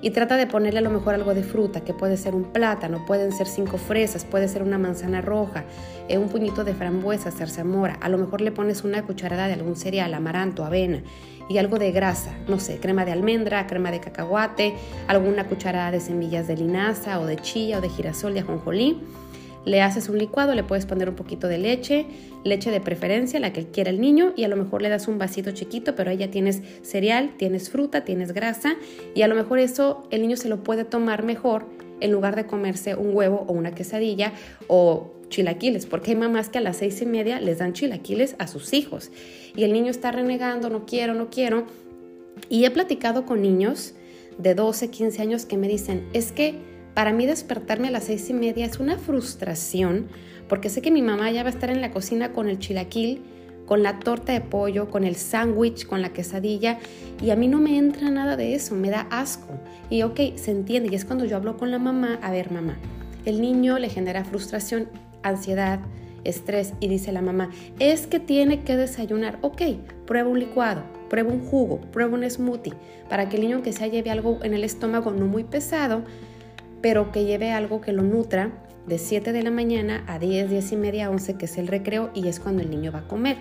y 0.00 0.10
trata 0.10 0.36
de 0.36 0.46
ponerle 0.46 0.78
a 0.78 0.82
lo 0.82 0.90
mejor 0.90 1.14
algo 1.14 1.34
de 1.34 1.42
fruta, 1.42 1.82
que 1.82 1.94
puede 1.94 2.16
ser 2.16 2.34
un 2.34 2.44
plátano, 2.44 3.04
pueden 3.06 3.32
ser 3.32 3.46
cinco 3.46 3.78
fresas, 3.78 4.24
puede 4.24 4.48
ser 4.48 4.62
una 4.62 4.78
manzana 4.78 5.20
roja, 5.20 5.64
eh, 6.08 6.18
un 6.18 6.28
puñito 6.28 6.64
de 6.64 6.74
frambuesa, 6.74 7.30
zarzamora, 7.30 7.94
a 8.00 8.08
lo 8.08 8.18
mejor 8.18 8.40
le 8.40 8.52
pones 8.52 8.84
una 8.84 9.02
cucharada 9.02 9.46
de 9.48 9.54
algún 9.54 9.76
cereal, 9.76 10.14
amaranto, 10.14 10.64
avena, 10.64 11.02
y 11.48 11.58
algo 11.58 11.78
de 11.78 11.90
grasa, 11.92 12.36
no 12.46 12.60
sé, 12.60 12.78
crema 12.78 13.04
de 13.04 13.12
almendra, 13.12 13.66
crema 13.66 13.90
de 13.90 14.00
cacahuate, 14.00 14.74
alguna 15.06 15.46
cucharada 15.46 15.90
de 15.90 16.00
semillas 16.00 16.46
de 16.46 16.56
linaza 16.56 17.18
o 17.20 17.26
de 17.26 17.36
chía 17.36 17.78
o 17.78 17.80
de 17.80 17.88
girasol 17.88 18.34
de 18.34 18.40
ajonjolí. 18.40 19.02
Le 19.68 19.82
haces 19.82 20.08
un 20.08 20.18
licuado, 20.18 20.54
le 20.54 20.64
puedes 20.64 20.86
poner 20.86 21.10
un 21.10 21.14
poquito 21.14 21.46
de 21.46 21.58
leche, 21.58 22.06
leche 22.42 22.70
de 22.70 22.80
preferencia, 22.80 23.38
la 23.38 23.52
que 23.52 23.66
quiera 23.66 23.90
el 23.90 24.00
niño, 24.00 24.32
y 24.34 24.44
a 24.44 24.48
lo 24.48 24.56
mejor 24.56 24.80
le 24.80 24.88
das 24.88 25.08
un 25.08 25.18
vasito 25.18 25.50
chiquito, 25.50 25.94
pero 25.94 26.10
ahí 26.10 26.16
ya 26.16 26.30
tienes 26.30 26.62
cereal, 26.82 27.34
tienes 27.36 27.68
fruta, 27.68 28.02
tienes 28.02 28.32
grasa, 28.32 28.76
y 29.14 29.22
a 29.22 29.28
lo 29.28 29.34
mejor 29.34 29.58
eso 29.58 30.08
el 30.10 30.22
niño 30.22 30.38
se 30.38 30.48
lo 30.48 30.64
puede 30.64 30.84
tomar 30.84 31.22
mejor 31.22 31.66
en 32.00 32.12
lugar 32.12 32.34
de 32.34 32.46
comerse 32.46 32.94
un 32.94 33.14
huevo 33.14 33.44
o 33.46 33.52
una 33.52 33.74
quesadilla 33.74 34.32
o 34.68 35.12
chilaquiles, 35.28 35.84
porque 35.84 36.12
hay 36.12 36.16
mamás 36.16 36.48
que 36.48 36.58
a 36.58 36.60
las 36.62 36.78
seis 36.78 37.02
y 37.02 37.06
media 37.06 37.38
les 37.38 37.58
dan 37.58 37.74
chilaquiles 37.74 38.36
a 38.38 38.46
sus 38.46 38.72
hijos 38.72 39.10
y 39.54 39.64
el 39.64 39.74
niño 39.74 39.90
está 39.90 40.12
renegando, 40.12 40.70
no 40.70 40.86
quiero, 40.86 41.12
no 41.12 41.28
quiero. 41.28 41.66
Y 42.48 42.64
he 42.64 42.70
platicado 42.70 43.26
con 43.26 43.42
niños 43.42 43.94
de 44.38 44.54
12, 44.54 44.90
15 44.90 45.20
años 45.20 45.44
que 45.44 45.56
me 45.56 45.68
dicen, 45.68 46.08
es 46.12 46.32
que 46.32 46.54
para 46.98 47.12
mí 47.12 47.26
despertarme 47.26 47.86
a 47.86 47.90
las 47.92 48.06
seis 48.06 48.28
y 48.28 48.34
media 48.34 48.66
es 48.66 48.80
una 48.80 48.98
frustración, 48.98 50.08
porque 50.48 50.68
sé 50.68 50.82
que 50.82 50.90
mi 50.90 51.00
mamá 51.00 51.30
ya 51.30 51.44
va 51.44 51.48
a 51.48 51.52
estar 51.52 51.70
en 51.70 51.80
la 51.80 51.92
cocina 51.92 52.32
con 52.32 52.48
el 52.48 52.58
chilaquil, 52.58 53.22
con 53.66 53.84
la 53.84 54.00
torta 54.00 54.32
de 54.32 54.40
pollo, 54.40 54.90
con 54.90 55.04
el 55.04 55.14
sándwich, 55.14 55.86
con 55.86 56.02
la 56.02 56.12
quesadilla, 56.12 56.80
y 57.22 57.30
a 57.30 57.36
mí 57.36 57.46
no 57.46 57.60
me 57.60 57.78
entra 57.78 58.10
nada 58.10 58.36
de 58.36 58.56
eso, 58.56 58.74
me 58.74 58.90
da 58.90 59.06
asco. 59.12 59.60
Y 59.90 60.02
ok, 60.02 60.34
se 60.34 60.50
entiende, 60.50 60.88
y 60.90 60.96
es 60.96 61.04
cuando 61.04 61.24
yo 61.24 61.36
hablo 61.36 61.56
con 61.56 61.70
la 61.70 61.78
mamá, 61.78 62.18
a 62.20 62.32
ver 62.32 62.50
mamá, 62.50 62.76
el 63.24 63.40
niño 63.40 63.78
le 63.78 63.90
genera 63.90 64.24
frustración, 64.24 64.88
ansiedad, 65.22 65.78
estrés, 66.24 66.74
y 66.80 66.88
dice 66.88 67.12
la 67.12 67.22
mamá, 67.22 67.50
es 67.78 68.08
que 68.08 68.18
tiene 68.18 68.62
que 68.64 68.74
desayunar, 68.76 69.38
ok, 69.42 69.62
prueba 70.04 70.28
un 70.28 70.40
licuado, 70.40 70.82
prueba 71.08 71.32
un 71.32 71.44
jugo, 71.44 71.80
prueba 71.92 72.14
un 72.14 72.28
smoothie, 72.28 72.74
para 73.08 73.28
que 73.28 73.36
el 73.36 73.42
niño 73.42 73.62
que 73.62 73.72
se 73.72 73.88
lleve 73.88 74.10
algo 74.10 74.40
en 74.42 74.52
el 74.52 74.64
estómago 74.64 75.12
no 75.12 75.26
muy 75.26 75.44
pesado, 75.44 76.02
pero 76.80 77.12
que 77.12 77.24
lleve 77.24 77.52
algo 77.52 77.80
que 77.80 77.92
lo 77.92 78.02
nutra 78.02 78.52
de 78.86 78.98
7 78.98 79.32
de 79.32 79.42
la 79.42 79.50
mañana 79.50 80.04
a 80.06 80.18
10, 80.18 80.50
10 80.50 80.72
y 80.72 80.76
media, 80.76 81.10
11, 81.10 81.34
que 81.34 81.44
es 81.44 81.58
el 81.58 81.68
recreo 81.68 82.10
y 82.14 82.28
es 82.28 82.40
cuando 82.40 82.62
el 82.62 82.70
niño 82.70 82.90
va 82.90 83.00
a 83.00 83.08
comer. 83.08 83.36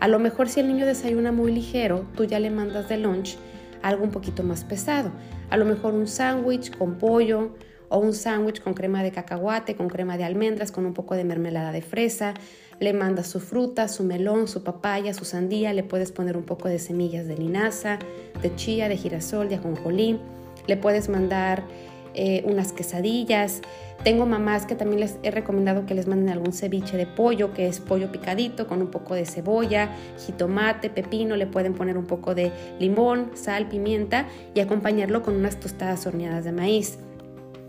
A 0.00 0.08
lo 0.08 0.18
mejor 0.18 0.48
si 0.48 0.60
el 0.60 0.68
niño 0.68 0.84
desayuna 0.84 1.32
muy 1.32 1.52
ligero, 1.52 2.06
tú 2.16 2.24
ya 2.24 2.40
le 2.40 2.50
mandas 2.50 2.88
de 2.88 2.98
lunch 2.98 3.36
algo 3.82 4.04
un 4.04 4.10
poquito 4.10 4.42
más 4.42 4.64
pesado. 4.64 5.10
A 5.50 5.56
lo 5.56 5.64
mejor 5.64 5.94
un 5.94 6.06
sándwich 6.06 6.76
con 6.76 6.98
pollo 6.98 7.54
o 7.88 7.98
un 7.98 8.14
sándwich 8.14 8.62
con 8.62 8.74
crema 8.74 9.02
de 9.02 9.12
cacahuate, 9.12 9.76
con 9.76 9.88
crema 9.88 10.16
de 10.16 10.24
almendras, 10.24 10.72
con 10.72 10.86
un 10.86 10.94
poco 10.94 11.14
de 11.14 11.24
mermelada 11.24 11.72
de 11.72 11.82
fresa. 11.82 12.34
Le 12.80 12.92
mandas 12.92 13.26
su 13.26 13.38
fruta, 13.38 13.86
su 13.88 14.02
melón, 14.02 14.48
su 14.48 14.64
papaya, 14.64 15.14
su 15.14 15.24
sandía. 15.24 15.72
Le 15.72 15.84
puedes 15.84 16.10
poner 16.10 16.36
un 16.36 16.44
poco 16.44 16.68
de 16.68 16.78
semillas 16.78 17.26
de 17.26 17.36
linaza, 17.36 17.98
de 18.40 18.54
chía, 18.56 18.88
de 18.88 18.96
girasol, 18.96 19.48
de 19.48 19.56
ajonjolí. 19.56 20.18
Le 20.66 20.76
puedes 20.76 21.08
mandar 21.08 21.64
eh, 22.14 22.42
unas 22.46 22.72
quesadillas. 22.72 23.62
Tengo 24.04 24.26
mamás 24.26 24.66
que 24.66 24.74
también 24.74 25.00
les 25.00 25.18
he 25.22 25.30
recomendado 25.30 25.86
que 25.86 25.94
les 25.94 26.06
manden 26.06 26.28
algún 26.28 26.52
ceviche 26.52 26.96
de 26.96 27.06
pollo, 27.06 27.52
que 27.54 27.68
es 27.68 27.78
pollo 27.78 28.10
picadito 28.10 28.66
con 28.66 28.82
un 28.82 28.90
poco 28.90 29.14
de 29.14 29.24
cebolla, 29.26 29.90
jitomate, 30.18 30.90
pepino, 30.90 31.36
le 31.36 31.46
pueden 31.46 31.74
poner 31.74 31.96
un 31.96 32.06
poco 32.06 32.34
de 32.34 32.50
limón, 32.80 33.30
sal, 33.34 33.68
pimienta 33.68 34.26
y 34.54 34.60
acompañarlo 34.60 35.22
con 35.22 35.36
unas 35.36 35.60
tostadas 35.60 36.06
horneadas 36.06 36.44
de 36.44 36.52
maíz. 36.52 36.98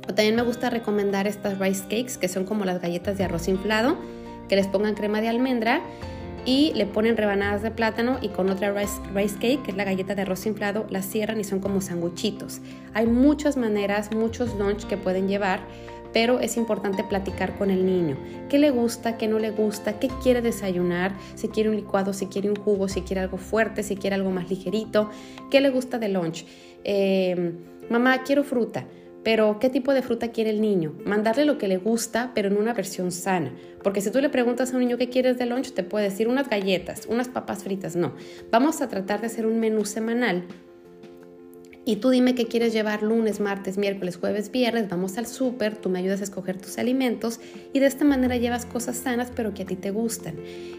O 0.10 0.14
también 0.14 0.36
me 0.36 0.42
gusta 0.42 0.70
recomendar 0.70 1.28
estas 1.28 1.60
rice 1.60 1.84
cakes, 1.84 2.18
que 2.20 2.28
son 2.28 2.46
como 2.46 2.66
las 2.66 2.82
galletas 2.82 3.18
de 3.18 3.24
arroz 3.24 3.48
inflado, 3.48 3.98
que 4.50 4.56
les 4.56 4.68
pongan 4.68 4.96
crema 4.96 5.22
de 5.22 5.30
almendra 5.30 5.82
y 6.46 6.74
le 6.74 6.86
ponen 6.86 7.18
rebanadas 7.18 7.62
de 7.62 7.72
plátano 7.72 8.18
y 8.22 8.30
con 8.30 8.50
otra 8.50 8.74
rice, 8.74 9.00
cake, 9.40 9.64
que 9.64 9.72
es 9.72 9.78
la 9.78 9.84
galleta 9.84 10.16
de 10.16 10.24
arroz 10.24 10.46
inflado, 10.46 10.86
la 10.90 11.02
cierran 11.02 11.40
y 11.40 11.44
son 11.44 11.60
como 11.60 11.82
sanguchitos. 11.82 12.62
Hay 12.94 13.08
muchas 13.08 13.58
maneras, 13.58 14.14
muchos 14.14 14.56
lunch 14.56 14.86
que 14.86 14.98
pueden 14.98 15.28
llevar, 15.28 15.62
pero 16.12 16.40
es 16.40 16.58
importante 16.58 17.04
platicar 17.04 17.58
con 17.58 17.72
el 17.72 17.86
niño. 17.86 18.18
¿Qué 18.50 18.60
le 18.60 18.70
gusta, 18.72 19.18
qué 19.18 19.28
no 19.28 19.40
le 19.40 19.52
gusta, 19.52 20.00
qué 20.00 20.10
quiere 20.22 20.42
desayunar? 20.42 21.14
Si 21.36 21.48
quiere 21.48 21.70
un 21.70 21.76
licuado, 21.76 22.14
si 22.14 22.28
quiere 22.28 22.50
un 22.50 22.56
jugo, 22.56 22.88
si 22.88 23.02
quiere 23.02 23.22
algo 23.22 23.38
fuerte, 23.38 23.82
si 23.82 23.96
quiere 23.96 24.16
algo 24.16 24.30
más 24.30 24.50
ligerito. 24.50 25.10
¿Qué 25.50 25.60
le 25.60 25.72
gusta 25.72 25.98
de 25.98 26.10
lunch? 26.10 26.46
Eh, 26.84 27.54
mamá, 27.90 28.24
quiero 28.24 28.44
fruta. 28.44 28.86
Pero, 29.24 29.58
¿qué 29.60 29.70
tipo 29.70 29.94
de 29.94 30.02
fruta 30.02 30.32
quiere 30.32 30.50
el 30.50 30.60
niño? 30.60 30.94
Mandarle 31.06 31.46
lo 31.46 31.58
que 31.58 31.70
le 31.70 31.78
gusta, 31.78 32.32
pero 32.36 32.50
en 32.50 32.58
una 32.58 32.74
versión 32.74 33.12
sana. 33.12 33.54
Porque 33.82 34.02
si 34.02 34.12
tú 34.12 34.20
le 34.20 34.30
preguntas 34.30 34.72
a 34.72 34.76
un 34.76 34.82
niño 34.82 34.98
qué 34.98 35.10
quieres 35.10 35.38
de 35.38 35.46
lunch, 35.46 35.74
te 35.74 35.84
puede 35.84 36.10
decir 36.10 36.28
unas 36.28 36.50
galletas, 36.50 37.06
unas 37.08 37.30
papas 37.30 37.64
fritas. 37.64 37.96
No. 37.96 38.14
Vamos 38.52 38.82
a 38.82 38.90
tratar 38.90 39.22
de 39.22 39.28
hacer 39.28 39.46
un 39.46 39.60
menú 39.60 39.86
semanal. 39.86 40.46
Y 41.86 41.98
tú 41.98 42.12
dime 42.12 42.34
qué 42.34 42.48
quieres 42.48 42.72
llevar 42.72 43.04
lunes, 43.04 43.42
martes, 43.42 43.78
miércoles, 43.78 44.16
jueves, 44.16 44.52
viernes. 44.52 44.88
Vamos 44.90 45.18
al 45.18 45.28
súper, 45.28 45.76
tú 45.76 45.90
me 45.90 46.00
ayudas 46.00 46.22
a 46.22 46.24
escoger 46.24 46.58
tus 46.58 46.78
alimentos 46.78 47.42
y 47.74 47.80
de 47.80 47.88
esta 47.88 48.06
manera 48.06 48.38
llevas 48.38 48.66
cosas 48.66 48.96
sanas, 48.96 49.32
pero 49.36 49.54
que 49.54 49.64
a 49.64 49.66
ti 49.66 49.76
te 49.76 49.92
gustan. 49.92 50.36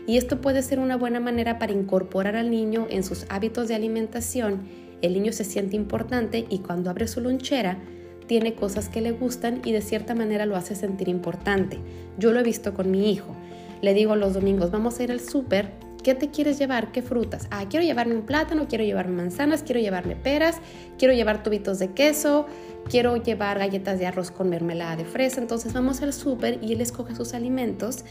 Y 0.06 0.16
esto 0.16 0.40
puede 0.40 0.62
ser 0.62 0.78
una 0.78 0.96
buena 0.96 1.20
manera 1.20 1.58
para 1.58 1.72
incorporar 1.72 2.36
al 2.36 2.50
niño 2.50 2.86
en 2.88 3.04
sus 3.04 3.26
hábitos 3.28 3.68
de 3.68 3.74
alimentación. 3.74 4.62
El 5.02 5.12
niño 5.12 5.32
se 5.32 5.44
siente 5.44 5.76
importante 5.76 6.46
y 6.48 6.60
cuando 6.60 6.88
abre 6.88 7.06
su 7.06 7.20
lonchera, 7.20 7.82
tiene 8.26 8.54
cosas 8.54 8.88
que 8.88 9.00
le 9.00 9.12
gustan 9.12 9.61
y 9.64 9.73
de 9.73 9.81
cierta 9.81 10.14
manera 10.14 10.47
lo 10.47 10.57
hace 10.57 10.75
sentir 10.75 11.09
importante. 11.09 11.78
Yo 12.19 12.33
lo 12.33 12.40
he 12.40 12.43
visto 12.43 12.75
con 12.75 12.90
mi 12.90 13.11
hijo. 13.11 13.35
Le 13.83 13.95
digo 13.95 14.16
los 14.16 14.35
domingos, 14.35 14.71
vamos 14.71 14.99
a 14.99 15.02
ir 15.02 15.12
al 15.12 15.21
súper, 15.21 15.71
¿qué 16.02 16.14
te 16.14 16.31
quieres 16.31 16.59
llevar? 16.59 16.93
¿Qué 16.93 17.02
frutas? 17.02 17.49
Ah, 17.50 17.66
quiero 17.69 17.85
llevarme 17.85 18.14
un 18.14 18.23
plátano, 18.23 18.66
quiero 18.69 18.85
llevarme 18.85 19.16
manzanas, 19.16 19.62
quiero 19.62 19.81
llevarme 19.81 20.16
peras, 20.16 20.57
quiero 20.99 21.14
llevar 21.14 21.43
tubitos 21.43 21.78
de 21.78 21.93
queso, 21.93 22.47
quiero 22.88 23.16
llevar 23.16 23.59
galletas 23.59 23.99
de 23.99 24.07
arroz 24.07 24.31
con 24.31 24.49
mermelada 24.49 24.97
de 24.97 25.04
fresa. 25.04 25.40
Entonces 25.40 25.73
vamos 25.73 26.02
al 26.02 26.12
súper 26.12 26.59
y 26.62 26.73
él 26.73 26.81
escoge 26.81 27.14
sus 27.14 27.35
alimentos 27.35 28.04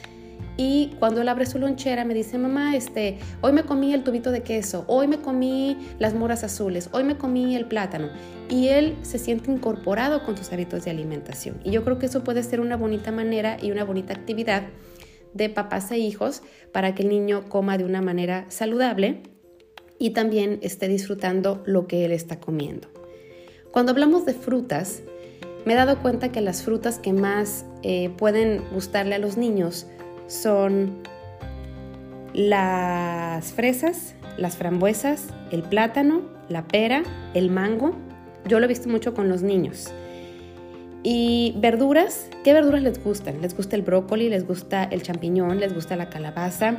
y 0.56 0.96
cuando 1.00 1.22
él 1.22 1.30
abre 1.30 1.46
su 1.46 1.58
lonchera 1.58 2.06
me 2.06 2.14
dice, 2.14 2.38
mamá, 2.38 2.76
este, 2.76 3.18
hoy 3.42 3.54
me 3.54 3.64
comí 3.64 3.94
el 3.94 4.04
tubito 4.04 4.32
de 4.32 4.44
queso, 4.44 4.86
hoy 4.88 5.08
me 5.08 5.20
comí 5.20 5.78
las 6.00 6.14
moras 6.14 6.44
azules, 6.44 6.90
hoy 6.92 7.04
me 7.04 7.18
comí 7.18 7.56
el 7.56 7.66
plátano. 7.66 8.10
Y 8.50 8.68
él 8.68 8.96
se 9.02 9.18
siente 9.18 9.52
incorporado 9.52 10.24
con 10.24 10.38
sus 10.38 10.52
hábitos 10.52 10.86
de 10.86 10.92
alimentación. 10.92 11.60
Y 11.64 11.72
yo 11.72 11.84
creo 11.84 11.98
que 11.98 12.06
eso 12.06 12.24
puede 12.24 12.44
ser 12.44 12.60
una 12.60 12.78
bonita 12.78 13.12
manera 13.12 13.58
y 13.62 13.72
una 13.72 13.84
bonita 13.84 14.14
actividad 14.14 14.64
de 15.34 15.50
papás 15.50 15.90
e 15.92 15.98
hijos 15.98 16.44
para 16.72 16.94
que 16.94 17.02
el 17.02 17.10
niño 17.10 17.50
coma 17.50 17.80
de 17.80 17.86
una 17.86 18.02
manera 18.02 18.46
saludable 18.50 19.24
y 19.98 20.12
también 20.12 20.60
esté 20.62 20.88
disfrutando 20.88 21.64
lo 21.66 21.88
que 21.88 22.06
él 22.06 22.12
está 22.12 22.40
comiendo. 22.40 22.90
Cuando 23.72 23.92
hablamos 23.92 24.26
de 24.26 24.36
frutas, 24.36 25.02
me 25.66 25.74
he 25.74 25.76
dado 25.76 26.00
cuenta 26.00 26.32
que 26.32 26.42
las 26.42 26.62
frutas 26.62 27.00
que 27.00 27.14
más 27.14 27.66
eh, 27.82 28.12
pueden 28.18 28.62
gustarle 28.72 29.16
a 29.16 29.20
los 29.20 29.38
niños 29.38 29.88
son 30.34 31.04
las 32.34 33.54
fresas, 33.54 34.16
las 34.38 34.58
frambuesas, 34.58 35.28
el 35.52 35.62
plátano, 35.62 36.22
la 36.50 36.68
pera, 36.68 37.04
el 37.34 37.50
mango. 37.52 37.96
Yo 38.48 38.60
lo 38.60 38.66
he 38.66 38.68
visto 38.68 38.90
mucho 38.90 39.14
con 39.14 39.30
los 39.30 39.44
niños. 39.44 39.94
Y 41.04 41.54
verduras, 41.58 42.30
¿qué 42.44 42.54
verduras 42.54 42.82
les 42.82 43.04
gustan? 43.04 43.42
Les 43.42 43.56
gusta 43.56 43.76
el 43.76 43.82
brócoli, 43.82 44.30
les 44.30 44.48
gusta 44.48 44.84
el 44.86 45.04
champiñón, 45.04 45.60
les 45.60 45.74
gusta 45.74 45.96
la 45.96 46.10
calabaza. 46.10 46.78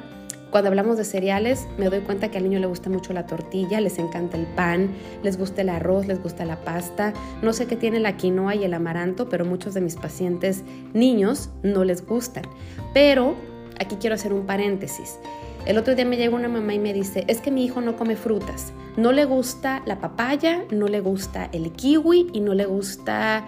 Cuando 0.54 0.68
hablamos 0.68 0.96
de 0.96 1.04
cereales, 1.04 1.66
me 1.78 1.86
doy 1.90 1.98
cuenta 2.02 2.30
que 2.30 2.38
al 2.38 2.44
niño 2.44 2.60
le 2.60 2.68
gusta 2.68 2.88
mucho 2.88 3.12
la 3.12 3.26
tortilla, 3.26 3.80
les 3.80 3.98
encanta 3.98 4.36
el 4.36 4.46
pan, 4.46 4.88
les 5.24 5.36
gusta 5.36 5.62
el 5.62 5.68
arroz, 5.68 6.06
les 6.06 6.22
gusta 6.22 6.44
la 6.44 6.60
pasta. 6.60 7.12
No 7.42 7.52
sé 7.52 7.66
qué 7.66 7.74
tiene 7.74 7.98
la 7.98 8.16
quinoa 8.16 8.54
y 8.54 8.62
el 8.62 8.72
amaranto, 8.72 9.28
pero 9.28 9.44
muchos 9.44 9.74
de 9.74 9.80
mis 9.80 9.96
pacientes 9.96 10.62
niños 10.92 11.50
no 11.64 11.82
les 11.82 12.06
gustan. 12.06 12.44
Pero 12.92 13.34
aquí 13.80 13.96
quiero 13.96 14.14
hacer 14.14 14.32
un 14.32 14.46
paréntesis. 14.46 15.18
El 15.66 15.76
otro 15.76 15.96
día 15.96 16.04
me 16.04 16.16
llegó 16.16 16.36
una 16.36 16.46
mamá 16.46 16.72
y 16.72 16.78
me 16.78 16.92
dice, 16.92 17.24
es 17.26 17.40
que 17.40 17.50
mi 17.50 17.64
hijo 17.64 17.80
no 17.80 17.96
come 17.96 18.14
frutas. 18.14 18.72
No 18.96 19.10
le 19.10 19.24
gusta 19.24 19.82
la 19.86 19.98
papaya, 19.98 20.62
no 20.70 20.86
le 20.86 21.00
gusta 21.00 21.48
el 21.50 21.72
kiwi 21.72 22.28
y 22.32 22.38
no 22.38 22.54
le 22.54 22.66
gusta 22.66 23.44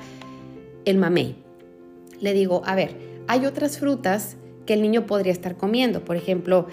el 0.84 0.98
mamey. 0.98 1.36
Le 2.18 2.32
digo, 2.32 2.62
a 2.66 2.74
ver, 2.74 2.96
hay 3.28 3.46
otras 3.46 3.78
frutas 3.78 4.38
que 4.66 4.74
el 4.74 4.82
niño 4.82 5.06
podría 5.06 5.32
estar 5.32 5.56
comiendo. 5.56 6.04
Por 6.04 6.16
ejemplo, 6.16 6.66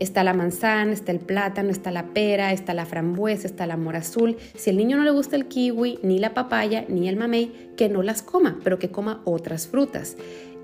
Está 0.00 0.24
la 0.24 0.32
manzana, 0.32 0.92
está 0.92 1.12
el 1.12 1.20
plátano, 1.20 1.68
está 1.68 1.90
la 1.90 2.06
pera, 2.06 2.52
está 2.52 2.72
la 2.72 2.86
frambuesa, 2.86 3.46
está 3.46 3.66
la 3.66 3.76
mora 3.76 3.98
azul. 3.98 4.38
Si 4.56 4.70
el 4.70 4.78
niño 4.78 4.96
no 4.96 5.04
le 5.04 5.10
gusta 5.10 5.36
el 5.36 5.46
kiwi, 5.46 5.98
ni 6.02 6.18
la 6.18 6.32
papaya, 6.32 6.86
ni 6.88 7.06
el 7.06 7.16
mamey, 7.16 7.70
que 7.76 7.90
no 7.90 8.02
las 8.02 8.22
coma, 8.22 8.58
pero 8.64 8.78
que 8.78 8.90
coma 8.90 9.20
otras 9.26 9.68
frutas. 9.68 10.16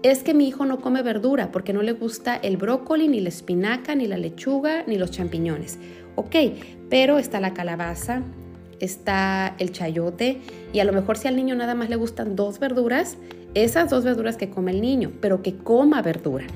Es 0.03 0.23
que 0.23 0.33
mi 0.33 0.49
hijo 0.49 0.65
no 0.65 0.81
come 0.81 1.03
verdura 1.03 1.53
porque 1.53 1.75
no 1.75 1.83
le 1.83 1.93
gusta 1.93 2.35
el 2.35 2.57
brócoli, 2.57 3.09
ni 3.09 3.21
la 3.21 3.29
espinaca, 3.29 3.95
ni 3.95 4.07
la 4.07 4.17
lechuga, 4.17 4.85
ni 4.87 4.97
los 4.97 5.11
champiñones. 5.11 5.79
Ok, 6.15 6.35
pero 6.89 7.19
está 7.19 7.39
la 7.39 7.53
calabaza, 7.53 8.23
está 8.81 9.55
el 9.59 9.71
chayote 9.71 10.41
y 10.73 10.81
a 10.81 10.85
lo 10.85 10.95
mejor 10.95 11.19
si 11.19 11.29
al 11.29 11.37
niño 11.37 11.55
nada 11.57 11.75
más 11.75 11.91
le 11.91 11.97
gustan 11.97 12.37
dos 12.37 12.59
verduras, 12.59 13.19
esas 13.53 13.91
dos 13.91 14.05
verduras 14.05 14.39
que 14.39 14.49
come 14.49 14.71
el 14.71 14.81
niño, 14.81 15.13
pero 15.21 15.43
que 15.43 15.57
coma 15.57 16.01
verdura. 16.01 16.47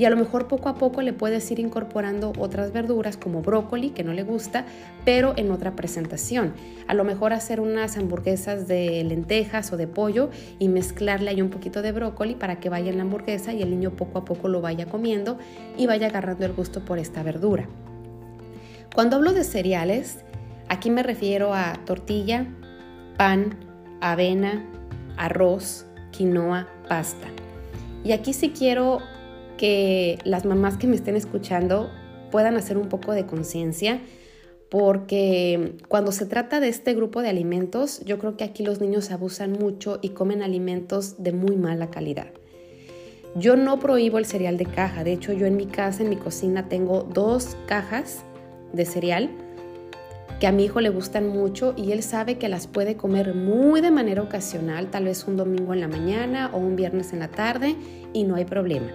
Y 0.00 0.06
a 0.06 0.10
lo 0.10 0.16
mejor 0.16 0.48
poco 0.48 0.70
a 0.70 0.76
poco 0.76 1.02
le 1.02 1.12
puedes 1.12 1.50
ir 1.50 1.58
incorporando 1.58 2.32
otras 2.38 2.72
verduras 2.72 3.18
como 3.18 3.42
brócoli, 3.42 3.90
que 3.90 4.02
no 4.02 4.14
le 4.14 4.22
gusta, 4.22 4.64
pero 5.04 5.34
en 5.36 5.50
otra 5.50 5.76
presentación. 5.76 6.54
A 6.86 6.94
lo 6.94 7.04
mejor 7.04 7.34
hacer 7.34 7.60
unas 7.60 7.98
hamburguesas 7.98 8.66
de 8.66 9.04
lentejas 9.04 9.74
o 9.74 9.76
de 9.76 9.86
pollo 9.86 10.30
y 10.58 10.68
mezclarle 10.68 11.28
ahí 11.28 11.42
un 11.42 11.50
poquito 11.50 11.82
de 11.82 11.92
brócoli 11.92 12.34
para 12.34 12.60
que 12.60 12.70
vaya 12.70 12.88
en 12.88 12.96
la 12.96 13.02
hamburguesa 13.02 13.52
y 13.52 13.60
el 13.60 13.68
niño 13.68 13.90
poco 13.90 14.20
a 14.20 14.24
poco 14.24 14.48
lo 14.48 14.62
vaya 14.62 14.86
comiendo 14.86 15.36
y 15.76 15.86
vaya 15.86 16.06
agarrando 16.06 16.46
el 16.46 16.54
gusto 16.54 16.82
por 16.82 16.98
esta 16.98 17.22
verdura. 17.22 17.68
Cuando 18.94 19.16
hablo 19.16 19.34
de 19.34 19.44
cereales, 19.44 20.24
aquí 20.70 20.88
me 20.88 21.02
refiero 21.02 21.52
a 21.52 21.74
tortilla, 21.84 22.46
pan, 23.18 23.54
avena, 24.00 24.64
arroz, 25.18 25.84
quinoa, 26.10 26.68
pasta. 26.88 27.26
Y 28.02 28.12
aquí 28.12 28.32
sí 28.32 28.54
quiero 28.56 29.02
que 29.60 30.18
las 30.24 30.46
mamás 30.46 30.78
que 30.78 30.86
me 30.86 30.96
estén 30.96 31.16
escuchando 31.16 31.90
puedan 32.30 32.56
hacer 32.56 32.78
un 32.78 32.88
poco 32.88 33.12
de 33.12 33.26
conciencia 33.26 34.00
porque 34.70 35.74
cuando 35.88 36.12
se 36.12 36.24
trata 36.24 36.60
de 36.60 36.68
este 36.68 36.94
grupo 36.94 37.20
de 37.20 37.28
alimentos, 37.28 38.00
yo 38.06 38.18
creo 38.18 38.38
que 38.38 38.44
aquí 38.44 38.64
los 38.64 38.80
niños 38.80 39.10
abusan 39.10 39.52
mucho 39.52 39.98
y 40.00 40.10
comen 40.10 40.42
alimentos 40.42 41.22
de 41.22 41.32
muy 41.32 41.56
mala 41.56 41.90
calidad. 41.90 42.28
Yo 43.34 43.54
no 43.56 43.78
prohíbo 43.80 44.16
el 44.16 44.24
cereal 44.24 44.56
de 44.56 44.64
caja, 44.64 45.04
de 45.04 45.12
hecho 45.12 45.34
yo 45.34 45.44
en 45.44 45.58
mi 45.58 45.66
casa, 45.66 46.04
en 46.04 46.08
mi 46.08 46.16
cocina, 46.16 46.70
tengo 46.70 47.02
dos 47.02 47.54
cajas 47.66 48.24
de 48.72 48.86
cereal 48.86 49.28
que 50.40 50.46
a 50.46 50.52
mi 50.52 50.64
hijo 50.64 50.80
le 50.80 50.88
gustan 50.88 51.28
mucho 51.28 51.74
y 51.76 51.92
él 51.92 52.02
sabe 52.02 52.38
que 52.38 52.48
las 52.48 52.66
puede 52.66 52.96
comer 52.96 53.34
muy 53.34 53.82
de 53.82 53.90
manera 53.90 54.22
ocasional, 54.22 54.90
tal 54.90 55.04
vez 55.04 55.26
un 55.28 55.36
domingo 55.36 55.74
en 55.74 55.80
la 55.80 55.88
mañana 55.88 56.50
o 56.54 56.56
un 56.56 56.76
viernes 56.76 57.12
en 57.12 57.18
la 57.18 57.28
tarde 57.28 57.76
y 58.14 58.24
no 58.24 58.36
hay 58.36 58.46
problema. 58.46 58.90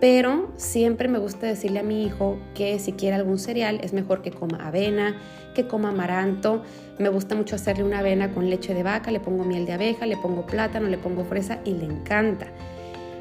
Pero 0.00 0.52
siempre 0.56 1.08
me 1.08 1.18
gusta 1.18 1.46
decirle 1.46 1.80
a 1.80 1.82
mi 1.82 2.04
hijo 2.04 2.38
que 2.54 2.78
si 2.78 2.92
quiere 2.92 3.16
algún 3.16 3.38
cereal 3.38 3.80
es 3.82 3.92
mejor 3.92 4.22
que 4.22 4.30
coma 4.30 4.66
avena, 4.66 5.16
que 5.54 5.66
coma 5.66 5.88
amaranto. 5.88 6.62
Me 6.98 7.08
gusta 7.08 7.34
mucho 7.34 7.56
hacerle 7.56 7.82
una 7.82 7.98
avena 7.98 8.32
con 8.32 8.48
leche 8.48 8.74
de 8.74 8.84
vaca, 8.84 9.10
le 9.10 9.18
pongo 9.18 9.44
miel 9.44 9.66
de 9.66 9.72
abeja, 9.72 10.06
le 10.06 10.16
pongo 10.16 10.46
plátano, 10.46 10.88
le 10.88 10.98
pongo 10.98 11.24
fresa 11.24 11.58
y 11.64 11.72
le 11.72 11.84
encanta. 11.84 12.46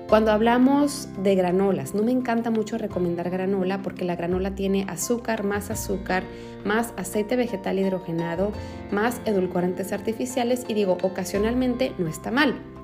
Cuando 0.07 0.31
hablamos 0.31 1.09
de 1.21 1.35
granolas, 1.35 1.93
no 1.93 2.01
me 2.01 2.13
encanta 2.13 2.49
mucho 2.49 2.77
recomendar 2.77 3.29
granola 3.29 3.81
porque 3.81 4.05
la 4.05 4.15
granola 4.15 4.55
tiene 4.55 4.85
azúcar, 4.87 5.43
más 5.43 5.69
azúcar, 5.69 6.23
más 6.63 6.93
aceite 6.95 7.35
vegetal 7.35 7.77
hidrogenado, 7.77 8.53
más 8.89 9.19
edulcorantes 9.25 9.91
artificiales 9.91 10.63
y 10.65 10.75
digo, 10.75 10.97
ocasionalmente 11.01 11.91
no 11.97 12.07
está 12.07 12.31
mal. 12.31 12.76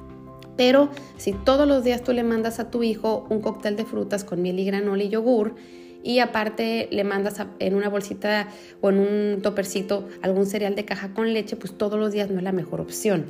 Pero 0.56 0.90
si 1.18 1.34
todos 1.34 1.68
los 1.68 1.84
días 1.84 2.04
tú 2.04 2.14
le 2.14 2.24
mandas 2.24 2.60
a 2.60 2.70
tu 2.70 2.84
hijo 2.84 3.26
un 3.30 3.42
cóctel 3.42 3.76
de 3.76 3.86
frutas 3.86 4.24
con 4.24 4.42
miel 4.42 4.60
y 4.60 4.66
granola 4.66 5.04
y 5.04 5.10
yogur, 5.10 5.56
y 6.04 6.20
aparte 6.20 6.90
le 6.92 7.04
mandas 7.04 7.42
en 7.60 7.76
una 7.76 7.90
bolsita 7.90 8.50
o 8.82 8.90
en 8.90 9.00
un 9.00 9.42
topercito 9.42 10.08
algún 10.22 10.46
cereal 10.46 10.76
de 10.76 10.86
caja 10.86 11.14
con 11.14 11.34
leche, 11.34 11.56
pues 11.56 11.78
todos 11.78 11.98
los 11.98 12.12
días 12.12 12.30
no 12.30 12.38
es 12.38 12.44
la 12.44 12.52
mejor 12.52 12.82
opción. 12.82 13.26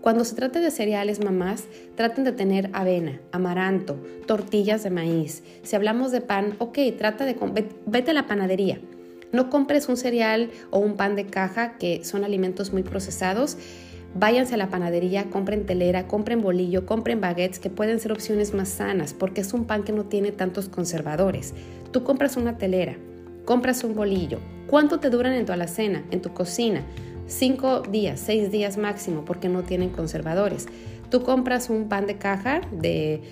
Cuando 0.00 0.24
se 0.24 0.34
trate 0.34 0.58
de 0.58 0.72
cereales, 0.72 1.22
mamás, 1.24 1.64
traten 1.94 2.24
de 2.24 2.32
tener 2.32 2.70
avena, 2.72 3.20
amaranto, 3.30 3.96
tortillas 4.26 4.82
de 4.82 4.90
maíz. 4.90 5.44
Si 5.62 5.76
hablamos 5.76 6.10
de 6.10 6.20
pan, 6.20 6.56
ok, 6.58 6.78
trata 6.98 7.24
de 7.24 7.36
vete 7.86 8.10
a 8.10 8.14
la 8.14 8.26
panadería. 8.26 8.80
No 9.30 9.48
compres 9.48 9.88
un 9.88 9.96
cereal 9.96 10.50
o 10.70 10.78
un 10.78 10.96
pan 10.96 11.14
de 11.14 11.26
caja 11.26 11.78
que 11.78 12.04
son 12.04 12.24
alimentos 12.24 12.72
muy 12.72 12.82
procesados. 12.82 13.56
Váyanse 14.14 14.54
a 14.54 14.58
la 14.58 14.68
panadería, 14.68 15.30
compren 15.30 15.64
telera, 15.64 16.06
compren 16.06 16.42
bolillo, 16.42 16.84
compren 16.84 17.20
baguettes 17.20 17.58
que 17.58 17.70
pueden 17.70 17.98
ser 17.98 18.12
opciones 18.12 18.52
más 18.52 18.68
sanas 18.68 19.14
porque 19.14 19.40
es 19.40 19.54
un 19.54 19.64
pan 19.64 19.84
que 19.84 19.92
no 19.92 20.04
tiene 20.04 20.32
tantos 20.32 20.68
conservadores. 20.68 21.54
Tú 21.92 22.04
compras 22.04 22.36
una 22.36 22.58
telera, 22.58 22.96
compras 23.46 23.84
un 23.84 23.94
bolillo. 23.94 24.38
¿Cuánto 24.66 25.00
te 25.00 25.08
duran 25.08 25.32
en 25.32 25.46
tu 25.46 25.52
alacena, 25.52 26.04
en 26.10 26.20
tu 26.20 26.34
cocina? 26.34 26.82
Cinco 27.26 27.80
días, 27.80 28.20
seis 28.20 28.50
días 28.50 28.76
máximo, 28.76 29.24
porque 29.24 29.48
no 29.48 29.62
tienen 29.62 29.88
conservadores. 29.88 30.66
Tú 31.10 31.22
compras 31.22 31.70
un 31.70 31.88
pan 31.88 32.06
de 32.06 32.16
caja 32.16 32.60
de 32.70 33.22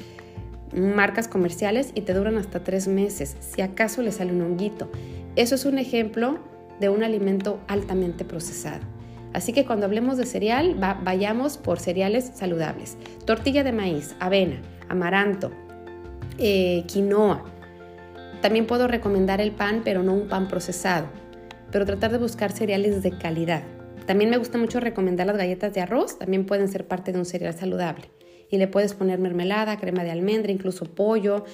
marcas 0.74 1.28
comerciales 1.28 1.92
y 1.94 2.02
te 2.02 2.14
duran 2.14 2.38
hasta 2.38 2.64
tres 2.64 2.88
meses, 2.88 3.36
si 3.40 3.60
acaso 3.60 4.00
le 4.02 4.12
sale 4.12 4.32
un 4.32 4.40
honguito. 4.40 4.90
Eso 5.36 5.54
es 5.54 5.64
un 5.66 5.78
ejemplo 5.78 6.38
de 6.80 6.88
un 6.88 7.02
alimento 7.02 7.60
altamente 7.68 8.24
procesado. 8.24 8.99
Así 9.32 9.52
que 9.52 9.64
cuando 9.64 9.86
hablemos 9.86 10.16
de 10.16 10.26
cereal, 10.26 10.76
vayamos 11.02 11.56
por 11.56 11.78
cereales 11.78 12.32
saludables. 12.34 12.96
Tortilla 13.24 13.62
de 13.62 13.72
maíz, 13.72 14.16
avena, 14.18 14.60
amaranto, 14.88 15.52
eh, 16.38 16.84
quinoa. 16.86 17.44
También 18.40 18.66
puedo 18.66 18.88
recomendar 18.88 19.40
el 19.40 19.52
pan, 19.52 19.82
pero 19.84 20.02
no 20.02 20.14
un 20.14 20.28
pan 20.28 20.48
procesado. 20.48 21.06
Pero 21.70 21.86
tratar 21.86 22.10
de 22.10 22.18
buscar 22.18 22.50
cereales 22.52 23.02
de 23.02 23.16
calidad. 23.16 23.62
También 24.06 24.30
me 24.30 24.38
gusta 24.38 24.58
mucho 24.58 24.80
recomendar 24.80 25.26
las 25.26 25.36
galletas 25.36 25.72
de 25.72 25.82
arroz, 25.82 26.18
también 26.18 26.44
pueden 26.44 26.66
ser 26.66 26.88
parte 26.88 27.12
de 27.12 27.18
un 27.18 27.24
cereal 27.24 27.54
saludable. 27.54 28.10
Y 28.50 28.58
le 28.58 28.66
puedes 28.66 28.94
poner 28.94 29.20
mermelada, 29.20 29.78
crema 29.78 30.02
de 30.02 30.10
almendra, 30.10 30.50
incluso 30.50 30.86
pollo, 30.86 31.44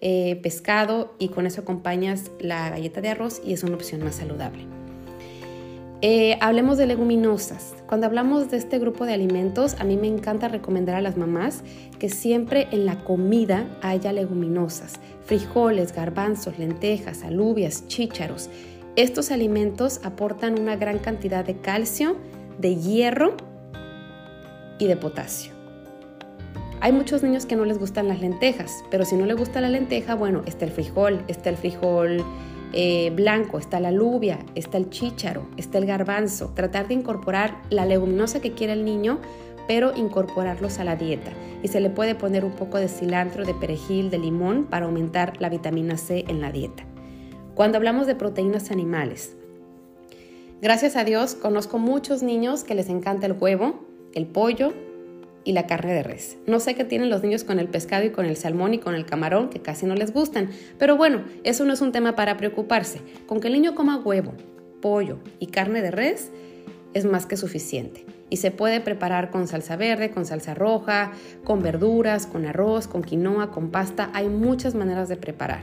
eh, 0.00 0.38
pescado 0.42 1.14
y 1.18 1.28
con 1.28 1.46
eso 1.46 1.62
acompañas 1.62 2.30
la 2.38 2.70
galleta 2.70 3.00
de 3.00 3.08
arroz 3.08 3.42
y 3.44 3.52
es 3.52 3.62
una 3.64 3.74
opción 3.74 4.02
más 4.02 4.16
saludable. 4.16 4.75
Eh, 6.02 6.36
hablemos 6.42 6.76
de 6.76 6.86
leguminosas. 6.86 7.74
Cuando 7.86 8.06
hablamos 8.06 8.50
de 8.50 8.58
este 8.58 8.78
grupo 8.78 9.06
de 9.06 9.14
alimentos, 9.14 9.76
a 9.80 9.84
mí 9.84 9.96
me 9.96 10.08
encanta 10.08 10.48
recomendar 10.48 10.94
a 10.94 11.00
las 11.00 11.16
mamás 11.16 11.62
que 11.98 12.10
siempre 12.10 12.68
en 12.70 12.84
la 12.84 13.02
comida 13.02 13.66
haya 13.80 14.12
leguminosas, 14.12 15.00
frijoles, 15.24 15.94
garbanzos, 15.94 16.58
lentejas, 16.58 17.22
alubias, 17.22 17.86
chícharos. 17.88 18.50
Estos 18.96 19.30
alimentos 19.30 20.00
aportan 20.04 20.60
una 20.60 20.76
gran 20.76 20.98
cantidad 20.98 21.46
de 21.46 21.56
calcio, 21.56 22.16
de 22.58 22.76
hierro 22.76 23.34
y 24.78 24.88
de 24.88 24.96
potasio. 24.96 25.52
Hay 26.82 26.92
muchos 26.92 27.22
niños 27.22 27.46
que 27.46 27.56
no 27.56 27.64
les 27.64 27.78
gustan 27.78 28.06
las 28.06 28.20
lentejas, 28.20 28.84
pero 28.90 29.06
si 29.06 29.16
no 29.16 29.24
le 29.24 29.32
gusta 29.32 29.62
la 29.62 29.70
lenteja, 29.70 30.14
bueno, 30.14 30.42
está 30.44 30.66
el 30.66 30.70
frijol, 30.70 31.24
está 31.26 31.48
el 31.48 31.56
frijol 31.56 32.22
eh, 32.76 33.10
blanco, 33.10 33.58
está 33.58 33.80
la 33.80 33.88
alubia, 33.88 34.38
está 34.54 34.78
el 34.78 34.90
chícharo, 34.90 35.46
está 35.56 35.78
el 35.78 35.86
garbanzo. 35.86 36.52
Tratar 36.54 36.86
de 36.86 36.94
incorporar 36.94 37.60
la 37.70 37.86
leguminosa 37.86 38.40
que 38.40 38.52
quiere 38.52 38.74
el 38.74 38.84
niño, 38.84 39.18
pero 39.66 39.96
incorporarlos 39.96 40.78
a 40.78 40.84
la 40.84 40.94
dieta. 40.94 41.32
Y 41.62 41.68
se 41.68 41.80
le 41.80 41.90
puede 41.90 42.14
poner 42.14 42.44
un 42.44 42.52
poco 42.52 42.78
de 42.78 42.88
cilantro, 42.88 43.44
de 43.44 43.54
perejil, 43.54 44.10
de 44.10 44.18
limón 44.18 44.66
para 44.66 44.86
aumentar 44.86 45.40
la 45.40 45.48
vitamina 45.48 45.96
C 45.96 46.24
en 46.28 46.40
la 46.40 46.52
dieta 46.52 46.84
cuando 47.56 47.78
hablamos 47.78 48.06
de 48.06 48.14
proteínas 48.14 48.70
animales. 48.70 49.34
Gracias 50.60 50.94
a 50.94 51.04
Dios 51.04 51.34
conozco 51.34 51.78
muchos 51.78 52.22
niños 52.22 52.62
que 52.62 52.74
les 52.74 52.88
encanta 52.90 53.26
el 53.26 53.32
huevo, 53.32 53.80
el 54.14 54.26
pollo 54.26 54.72
y 55.46 55.52
la 55.52 55.66
carne 55.66 55.94
de 55.94 56.02
res. 56.02 56.36
No 56.46 56.58
sé 56.58 56.74
qué 56.74 56.84
tienen 56.84 57.08
los 57.08 57.22
niños 57.22 57.44
con 57.44 57.60
el 57.60 57.68
pescado 57.68 58.04
y 58.04 58.10
con 58.10 58.26
el 58.26 58.36
salmón 58.36 58.74
y 58.74 58.78
con 58.78 58.96
el 58.96 59.06
camarón, 59.06 59.48
que 59.48 59.62
casi 59.62 59.86
no 59.86 59.94
les 59.94 60.12
gustan, 60.12 60.50
pero 60.76 60.96
bueno, 60.96 61.22
eso 61.44 61.64
no 61.64 61.72
es 61.72 61.80
un 61.80 61.92
tema 61.92 62.16
para 62.16 62.36
preocuparse. 62.36 63.00
Con 63.26 63.40
que 63.40 63.46
el 63.46 63.54
niño 63.54 63.76
coma 63.76 63.96
huevo, 63.96 64.34
pollo 64.82 65.20
y 65.38 65.46
carne 65.46 65.82
de 65.82 65.92
res 65.92 66.32
es 66.94 67.04
más 67.04 67.26
que 67.26 67.36
suficiente. 67.36 68.04
Y 68.28 68.38
se 68.38 68.50
puede 68.50 68.80
preparar 68.80 69.30
con 69.30 69.46
salsa 69.46 69.76
verde, 69.76 70.10
con 70.10 70.26
salsa 70.26 70.52
roja, 70.52 71.12
con 71.44 71.62
verduras, 71.62 72.26
con 72.26 72.44
arroz, 72.44 72.88
con 72.88 73.02
quinoa, 73.02 73.52
con 73.52 73.70
pasta. 73.70 74.10
Hay 74.14 74.28
muchas 74.28 74.74
maneras 74.74 75.08
de 75.08 75.16
preparar. 75.16 75.62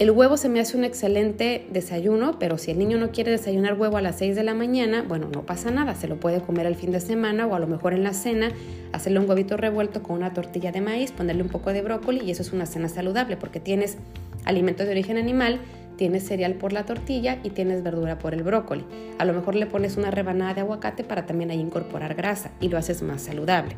El 0.00 0.10
huevo 0.10 0.36
se 0.36 0.48
me 0.48 0.58
hace 0.58 0.76
un 0.76 0.82
excelente 0.82 1.68
desayuno, 1.70 2.36
pero 2.40 2.58
si 2.58 2.72
el 2.72 2.80
niño 2.80 2.98
no 2.98 3.12
quiere 3.12 3.30
desayunar 3.30 3.78
huevo 3.78 3.96
a 3.96 4.02
las 4.02 4.18
6 4.18 4.34
de 4.34 4.42
la 4.42 4.52
mañana, 4.52 5.04
bueno, 5.06 5.28
no 5.32 5.46
pasa 5.46 5.70
nada, 5.70 5.94
se 5.94 6.08
lo 6.08 6.16
puede 6.16 6.40
comer 6.40 6.66
el 6.66 6.74
fin 6.74 6.90
de 6.90 6.98
semana 6.98 7.46
o 7.46 7.54
a 7.54 7.60
lo 7.60 7.68
mejor 7.68 7.94
en 7.94 8.02
la 8.02 8.12
cena, 8.12 8.50
hacerle 8.90 9.20
un 9.20 9.30
huevito 9.30 9.56
revuelto 9.56 10.02
con 10.02 10.16
una 10.16 10.32
tortilla 10.34 10.72
de 10.72 10.80
maíz, 10.80 11.12
ponerle 11.12 11.44
un 11.44 11.48
poco 11.48 11.72
de 11.72 11.80
brócoli 11.80 12.22
y 12.24 12.32
eso 12.32 12.42
es 12.42 12.52
una 12.52 12.66
cena 12.66 12.88
saludable 12.88 13.36
porque 13.36 13.60
tienes 13.60 13.96
alimentos 14.44 14.84
de 14.84 14.90
origen 14.90 15.16
animal, 15.16 15.60
tienes 15.96 16.26
cereal 16.26 16.54
por 16.54 16.72
la 16.72 16.86
tortilla 16.86 17.38
y 17.44 17.50
tienes 17.50 17.84
verdura 17.84 18.18
por 18.18 18.34
el 18.34 18.42
brócoli. 18.42 18.84
A 19.18 19.24
lo 19.24 19.32
mejor 19.32 19.54
le 19.54 19.66
pones 19.66 19.96
una 19.96 20.10
rebanada 20.10 20.54
de 20.54 20.62
aguacate 20.62 21.04
para 21.04 21.24
también 21.24 21.52
ahí 21.52 21.60
incorporar 21.60 22.16
grasa 22.16 22.50
y 22.60 22.68
lo 22.68 22.78
haces 22.78 23.02
más 23.02 23.22
saludable. 23.22 23.76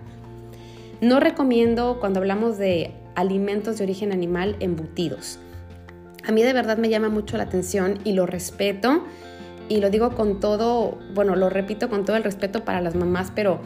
No 1.02 1.20
recomiendo 1.20 1.98
cuando 2.00 2.20
hablamos 2.20 2.56
de 2.56 2.92
alimentos 3.16 3.76
de 3.76 3.84
origen 3.84 4.12
animal 4.12 4.56
embutidos. 4.60 5.40
A 6.26 6.32
mí 6.32 6.42
de 6.42 6.52
verdad 6.52 6.76
me 6.76 6.88
llama 6.88 7.08
mucho 7.08 7.36
la 7.36 7.44
atención 7.44 8.00
y 8.04 8.12
lo 8.12 8.26
respeto 8.26 9.04
y 9.68 9.80
lo 9.80 9.90
digo 9.90 10.10
con 10.10 10.40
todo, 10.40 10.98
bueno, 11.14 11.36
lo 11.36 11.50
repito 11.50 11.88
con 11.88 12.04
todo 12.04 12.16
el 12.16 12.24
respeto 12.24 12.64
para 12.64 12.80
las 12.80 12.94
mamás, 12.94 13.32
pero 13.34 13.60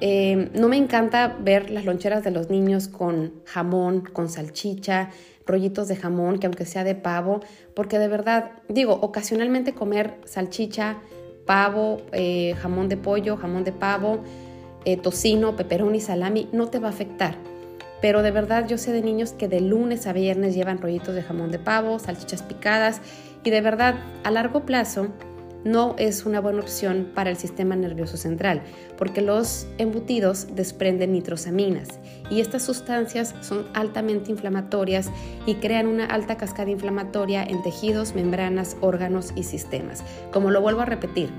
eh, 0.00 0.50
no 0.54 0.68
me 0.68 0.76
encanta 0.76 1.36
ver 1.40 1.70
las 1.70 1.84
loncheras 1.84 2.24
de 2.24 2.30
los 2.30 2.50
niños 2.50 2.88
con 2.88 3.32
jamón, 3.44 4.00
con 4.00 4.28
salchicha, 4.28 5.10
rollitos 5.46 5.88
de 5.88 5.96
jamón, 5.96 6.38
que 6.38 6.46
aunque 6.46 6.64
sea 6.64 6.84
de 6.84 6.94
pavo, 6.94 7.40
porque 7.74 7.98
de 7.98 8.08
verdad, 8.08 8.52
digo, 8.68 8.94
ocasionalmente 8.94 9.72
comer 9.72 10.18
salchicha, 10.24 10.96
pavo, 11.46 12.02
eh, 12.12 12.54
jamón 12.60 12.88
de 12.88 12.96
pollo, 12.96 13.36
jamón 13.36 13.64
de 13.64 13.72
pavo, 13.72 14.20
eh, 14.84 14.96
tocino, 14.96 15.54
y 15.94 16.00
salami, 16.00 16.48
no 16.52 16.68
te 16.68 16.78
va 16.78 16.88
a 16.88 16.90
afectar. 16.90 17.36
Pero 18.00 18.22
de 18.22 18.30
verdad 18.30 18.66
yo 18.68 18.78
sé 18.78 18.92
de 18.92 19.02
niños 19.02 19.32
que 19.32 19.48
de 19.48 19.60
lunes 19.60 20.06
a 20.06 20.12
viernes 20.12 20.54
llevan 20.54 20.80
rollitos 20.80 21.14
de 21.14 21.22
jamón 21.22 21.50
de 21.50 21.58
pavo, 21.58 21.98
salchichas 21.98 22.42
picadas 22.42 23.00
y 23.42 23.50
de 23.50 23.60
verdad 23.60 23.96
a 24.24 24.30
largo 24.30 24.66
plazo 24.66 25.08
no 25.66 25.96
es 25.98 26.24
una 26.24 26.40
buena 26.40 26.60
opción 26.60 27.10
para 27.12 27.28
el 27.28 27.36
sistema 27.36 27.74
nervioso 27.74 28.16
central, 28.16 28.62
porque 28.96 29.20
los 29.20 29.66
embutidos 29.78 30.54
desprenden 30.54 31.12
nitrosaminas 31.12 31.98
y 32.30 32.40
estas 32.40 32.62
sustancias 32.62 33.34
son 33.40 33.66
altamente 33.74 34.30
inflamatorias 34.30 35.10
y 35.44 35.56
crean 35.56 35.88
una 35.88 36.06
alta 36.06 36.36
cascada 36.36 36.70
inflamatoria 36.70 37.42
en 37.42 37.62
tejidos, 37.62 38.14
membranas, 38.14 38.76
órganos 38.80 39.32
y 39.34 39.42
sistemas. 39.42 40.04
Como 40.32 40.52
lo 40.52 40.60
vuelvo 40.60 40.82
a 40.82 40.86
repetir, 40.86 41.30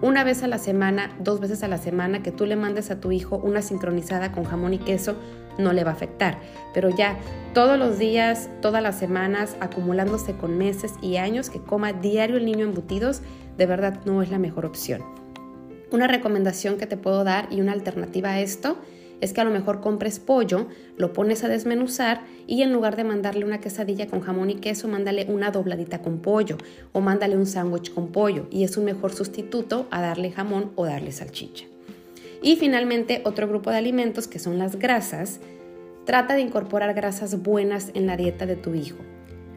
una 0.00 0.24
vez 0.24 0.42
a 0.42 0.48
la 0.48 0.58
semana, 0.58 1.12
dos 1.20 1.38
veces 1.38 1.62
a 1.62 1.68
la 1.68 1.78
semana 1.78 2.22
que 2.22 2.32
tú 2.32 2.46
le 2.46 2.56
mandes 2.56 2.90
a 2.90 2.98
tu 2.98 3.12
hijo 3.12 3.36
una 3.36 3.62
sincronizada 3.62 4.32
con 4.32 4.44
jamón 4.44 4.74
y 4.74 4.78
queso, 4.78 5.16
no 5.58 5.72
le 5.72 5.84
va 5.84 5.90
a 5.90 5.94
afectar. 5.94 6.38
Pero 6.72 6.88
ya 6.88 7.18
todos 7.52 7.78
los 7.78 7.98
días, 7.98 8.48
todas 8.62 8.82
las 8.82 8.98
semanas, 8.98 9.56
acumulándose 9.60 10.34
con 10.34 10.56
meses 10.56 10.94
y 11.02 11.16
años 11.16 11.50
que 11.50 11.60
coma 11.60 11.92
diario 11.92 12.36
el 12.36 12.46
niño 12.46 12.64
embutidos, 12.64 13.20
de 13.56 13.66
verdad 13.66 14.00
no 14.04 14.22
es 14.22 14.30
la 14.30 14.38
mejor 14.38 14.64
opción. 14.64 15.02
Una 15.90 16.06
recomendación 16.06 16.76
que 16.76 16.86
te 16.86 16.96
puedo 16.96 17.24
dar 17.24 17.48
y 17.50 17.60
una 17.60 17.72
alternativa 17.72 18.30
a 18.30 18.40
esto 18.40 18.76
es 19.20 19.32
que 19.32 19.40
a 19.40 19.44
lo 19.44 19.50
mejor 19.50 19.80
compres 19.80 20.20
pollo, 20.20 20.68
lo 20.96 21.12
pones 21.12 21.42
a 21.42 21.48
desmenuzar 21.48 22.22
y 22.46 22.62
en 22.62 22.72
lugar 22.72 22.96
de 22.96 23.04
mandarle 23.04 23.44
una 23.44 23.60
quesadilla 23.60 24.06
con 24.06 24.20
jamón 24.20 24.50
y 24.50 24.56
queso, 24.56 24.86
mándale 24.86 25.26
una 25.28 25.50
dobladita 25.50 26.02
con 26.02 26.20
pollo 26.20 26.56
o 26.92 27.00
mándale 27.00 27.36
un 27.36 27.46
sándwich 27.46 27.92
con 27.92 28.12
pollo 28.12 28.46
y 28.50 28.64
es 28.64 28.76
un 28.76 28.84
mejor 28.84 29.12
sustituto 29.12 29.88
a 29.90 30.00
darle 30.00 30.30
jamón 30.30 30.72
o 30.76 30.84
darle 30.84 31.10
salchicha. 31.12 31.66
Y 32.42 32.56
finalmente, 32.56 33.22
otro 33.24 33.48
grupo 33.48 33.70
de 33.70 33.78
alimentos 33.78 34.28
que 34.28 34.38
son 34.38 34.58
las 34.58 34.78
grasas. 34.78 35.40
Trata 36.04 36.34
de 36.34 36.40
incorporar 36.40 36.94
grasas 36.94 37.42
buenas 37.42 37.90
en 37.94 38.06
la 38.06 38.16
dieta 38.16 38.46
de 38.46 38.56
tu 38.56 38.74
hijo. 38.74 38.98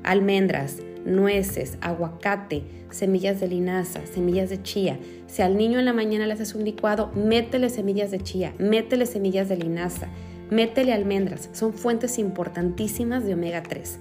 Almendras, 0.04 0.78
nueces, 1.06 1.78
aguacate, 1.82 2.64
semillas 2.90 3.40
de 3.40 3.48
linaza, 3.48 4.02
semillas 4.06 4.50
de 4.50 4.62
chía. 4.62 5.00
Si 5.28 5.42
al 5.42 5.56
niño 5.58 5.80
en 5.80 5.86
la 5.86 5.94
mañana 5.94 6.26
le 6.26 6.34
haces 6.34 6.56
un 6.56 6.66
licuado, 6.66 7.12
métele 7.16 7.70
semillas 7.70 8.12
de 8.12 8.20
chía, 8.20 8.54
métele 8.58 9.06
semillas 9.06 9.48
de 9.48 9.58
linaza, 9.58 10.08
métele 10.50 10.92
almendras. 10.92 11.50
Son 11.54 11.74
fuentes 11.74 12.20
importantísimas 12.20 13.24
de 13.24 13.36
omega 13.36 13.64
3. 13.64 14.00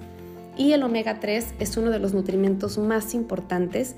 Y 0.57 0.73
el 0.73 0.83
omega 0.83 1.21
3 1.21 1.55
es 1.61 1.77
uno 1.77 1.91
de 1.91 2.01
los 2.01 2.15
nutrimentos 2.15 2.79
más 2.79 3.15
importantes 3.15 3.95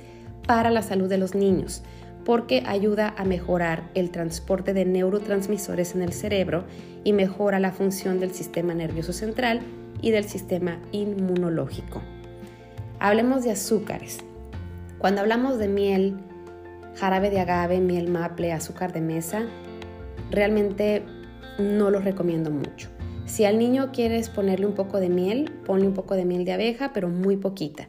para 0.47 0.71
la 0.71 0.83
salud 0.83 1.09
de 1.09 1.19
los 1.19 1.35
niños 1.35 1.83
porque 2.25 2.63
ayuda 2.67 3.15
a 3.17 3.25
mejorar 3.25 3.91
el 3.95 4.11
transporte 4.11 4.75
de 4.75 4.85
neurotransmisores 4.85 5.95
en 5.95 6.03
el 6.03 6.13
cerebro 6.13 6.65
y 7.05 7.13
mejora 7.13 7.61
la 7.61 7.73
función 7.73 8.21
del 8.21 8.33
sistema 8.33 8.75
nervioso 8.75 9.13
central 9.13 9.61
y 10.01 10.11
del 10.11 10.25
sistema 10.25 10.79
inmunológico. 10.93 12.03
Hablemos 12.99 13.45
de 13.45 13.51
azúcares. 13.51 14.19
Cuando 14.99 15.21
hablamos 15.21 15.59
de 15.59 15.69
miel, 15.69 16.17
jarabe 16.97 17.31
de 17.31 17.41
agave, 17.41 17.81
miel 17.81 18.09
maple, 18.09 18.53
azúcar 18.53 18.93
de 18.93 19.01
mesa, 19.01 19.43
realmente 20.31 21.03
no 21.59 21.91
los 21.91 22.05
recomiendo 22.05 22.51
mucho. 22.51 22.89
Si 23.27 23.45
al 23.45 23.59
niño 23.59 23.93
quieres 23.93 24.29
ponerle 24.29 24.67
un 24.67 24.75
poco 24.75 25.01
de 25.01 25.09
miel, 25.09 25.51
ponle 25.65 25.87
un 25.87 25.95
poco 25.95 26.15
de 26.15 26.25
miel 26.25 26.45
de 26.45 26.53
abeja, 26.53 26.93
pero 26.93 27.09
muy 27.09 27.37
poquita. 27.37 27.89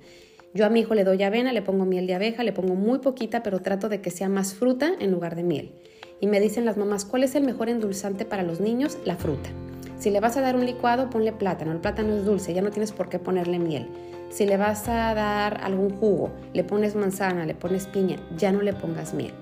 Yo 0.55 0.67
a 0.67 0.69
mi 0.69 0.81
hijo 0.81 0.93
le 0.93 1.03
doy 1.03 1.23
avena, 1.23 1.51
le 1.51 1.63
pongo 1.63 1.83
miel 1.83 2.05
de 2.05 2.13
abeja, 2.13 2.43
le 2.43 2.53
pongo 2.53 2.75
muy 2.75 2.99
poquita, 2.99 3.41
pero 3.41 3.61
trato 3.61 3.89
de 3.89 4.01
que 4.01 4.11
sea 4.11 4.29
más 4.29 4.53
fruta 4.53 4.91
en 4.99 5.11
lugar 5.11 5.35
de 5.35 5.41
miel. 5.43 5.71
Y 6.19 6.27
me 6.27 6.39
dicen 6.39 6.63
las 6.63 6.77
mamás, 6.77 7.05
¿cuál 7.05 7.23
es 7.23 7.33
el 7.33 7.43
mejor 7.43 7.69
endulzante 7.69 8.23
para 8.23 8.43
los 8.43 8.59
niños? 8.59 8.99
La 9.03 9.15
fruta. 9.15 9.49
Si 9.97 10.11
le 10.11 10.19
vas 10.19 10.37
a 10.37 10.41
dar 10.41 10.55
un 10.55 10.65
licuado, 10.65 11.09
ponle 11.09 11.31
plátano. 11.31 11.71
El 11.71 11.79
plátano 11.79 12.15
es 12.15 12.25
dulce, 12.25 12.53
ya 12.53 12.61
no 12.61 12.69
tienes 12.69 12.91
por 12.91 13.09
qué 13.09 13.17
ponerle 13.17 13.57
miel. 13.57 13.87
Si 14.29 14.45
le 14.45 14.57
vas 14.57 14.87
a 14.89 15.15
dar 15.15 15.59
algún 15.63 15.89
jugo, 15.89 16.31
le 16.53 16.63
pones 16.63 16.95
manzana, 16.95 17.47
le 17.47 17.55
pones 17.55 17.87
piña, 17.87 18.17
ya 18.37 18.51
no 18.51 18.61
le 18.61 18.73
pongas 18.73 19.15
miel. 19.15 19.33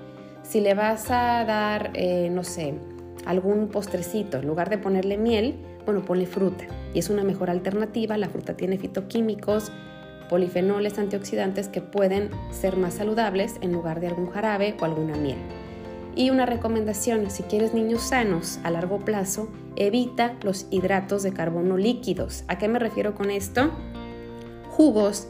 Si 0.44 0.62
le 0.62 0.76
vas 0.76 1.12
a 1.12 1.44
dar, 1.44 1.92
eh, 1.94 2.30
no 2.32 2.46
sé, 2.46 2.74
algún 3.26 3.68
postrecito, 3.68 4.38
en 4.38 4.48
lugar 4.48 4.70
de 4.70 4.78
ponerle 4.78 5.18
miel, 5.18 5.56
bueno, 5.86 6.06
ponle 6.06 6.26
fruta. 6.26 6.66
Y 6.94 7.00
es 7.00 7.10
una 7.10 7.24
mejor 7.24 7.50
alternativa. 7.50 8.18
La 8.18 8.30
fruta 8.30 8.56
tiene 8.56 8.78
fitoquímicos, 8.78 9.72
polifenoles, 10.32 10.98
antioxidantes 10.98 11.68
que 11.68 11.82
pueden 11.82 12.32
ser 12.50 12.76
más 12.76 12.96
saludables 12.96 13.58
en 13.62 13.72
lugar 13.72 14.00
de 14.00 14.08
algún 14.08 14.32
jarabe 14.32 14.76
o 14.82 14.86
alguna 14.86 15.16
miel. 15.16 15.38
Y 16.16 16.32
una 16.32 16.48
recomendación, 16.48 17.30
si 17.30 17.44
quieres 17.44 17.76
niños 17.76 18.02
sanos 18.02 18.60
a 18.64 18.72
largo 18.72 19.06
plazo, 19.06 19.50
evita 19.76 20.34
los 20.42 20.66
hidratos 20.72 21.22
de 21.22 21.32
carbono 21.32 21.78
líquidos. 21.78 22.46
¿A 22.48 22.58
qué 22.58 22.68
me 22.68 22.80
refiero 22.80 23.14
con 23.14 23.30
esto? 23.30 23.70
jugos, 24.72 25.28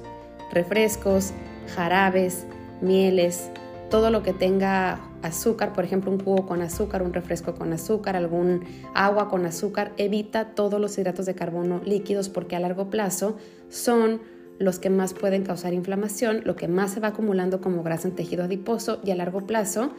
refrescos, 0.54 1.34
jarabes, 1.76 2.46
mieles, 2.80 3.50
todo 3.90 4.10
lo 4.10 4.24
que 4.24 4.32
tenga 4.32 5.02
azúcar, 5.22 5.74
por 5.74 5.84
ejemplo, 5.84 6.12
un 6.12 6.20
jugo 6.24 6.46
con 6.46 6.62
azúcar, 6.62 7.04
un 7.04 7.12
refresco 7.12 7.56
con 7.56 7.74
azúcar, 7.74 8.16
algún 8.16 8.64
agua 8.94 9.30
con 9.30 9.46
azúcar, 9.46 9.92
evita 9.98 10.56
todos 10.56 10.80
los 10.80 10.98
hidratos 10.98 11.26
de 11.26 11.36
carbono 11.36 11.82
líquidos 11.84 12.30
porque 12.30 12.56
a 12.56 12.60
largo 12.60 12.90
plazo 12.90 13.36
son 13.70 14.22
los 14.62 14.80
que 14.80 14.90
más 14.90 15.14
pueden 15.14 15.44
causar 15.44 15.74
inflamación, 15.74 16.42
lo 16.46 16.56
que 16.56 16.68
más 16.68 16.92
se 16.92 17.00
va 17.00 17.10
acumulando 17.10 17.62
como 17.62 17.84
grasa 17.84 18.08
en 18.08 18.16
tejido 18.16 18.44
adiposo 18.44 19.00
y 19.04 19.12
a 19.12 19.16
largo 19.16 19.46
plazo 19.48 19.92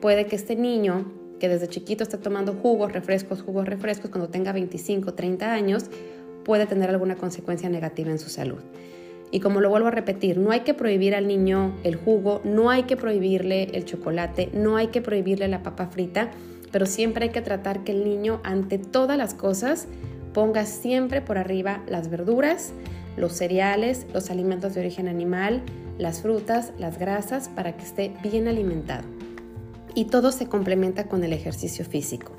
puede 0.00 0.26
que 0.26 0.36
este 0.36 0.56
niño 0.56 1.12
que 1.38 1.48
desde 1.48 1.68
chiquito 1.68 2.02
está 2.02 2.18
tomando 2.18 2.52
jugos, 2.52 2.92
refrescos, 2.92 3.42
jugos, 3.42 3.66
refrescos, 3.66 4.10
cuando 4.10 4.28
tenga 4.28 4.52
25, 4.52 5.14
30 5.14 5.52
años, 5.52 5.86
puede 6.44 6.66
tener 6.66 6.90
alguna 6.90 7.16
consecuencia 7.16 7.68
negativa 7.68 8.10
en 8.10 8.18
su 8.18 8.28
salud. 8.28 8.60
Y 9.30 9.40
como 9.40 9.60
lo 9.60 9.70
vuelvo 9.70 9.88
a 9.88 9.92
repetir, 9.92 10.38
no 10.38 10.50
hay 10.50 10.60
que 10.60 10.74
prohibir 10.74 11.14
al 11.14 11.26
niño 11.26 11.74
el 11.84 11.96
jugo, 11.96 12.42
no 12.44 12.68
hay 12.68 12.82
que 12.82 12.96
prohibirle 12.96 13.64
el 13.72 13.84
chocolate, 13.84 14.50
no 14.52 14.76
hay 14.76 14.88
que 14.88 15.00
prohibirle 15.00 15.48
la 15.48 15.62
papa 15.62 15.86
frita, 15.86 16.30
pero 16.72 16.84
siempre 16.84 17.26
hay 17.26 17.30
que 17.30 17.40
tratar 17.40 17.84
que 17.84 17.92
el 17.92 18.04
niño 18.04 18.40
ante 18.42 18.78
todas 18.78 19.16
las 19.16 19.34
cosas 19.34 19.86
ponga 20.34 20.66
siempre 20.66 21.20
por 21.20 21.38
arriba 21.38 21.82
las 21.88 22.10
verduras, 22.10 22.72
los 23.16 23.32
cereales, 23.32 24.06
los 24.12 24.30
alimentos 24.30 24.74
de 24.74 24.80
origen 24.80 25.08
animal, 25.08 25.62
las 25.98 26.22
frutas, 26.22 26.72
las 26.78 26.98
grasas, 26.98 27.48
para 27.48 27.76
que 27.76 27.84
esté 27.84 28.12
bien 28.22 28.48
alimentado. 28.48 29.06
Y 29.94 30.06
todo 30.06 30.32
se 30.32 30.46
complementa 30.46 31.04
con 31.08 31.24
el 31.24 31.32
ejercicio 31.32 31.84
físico. 31.84 32.32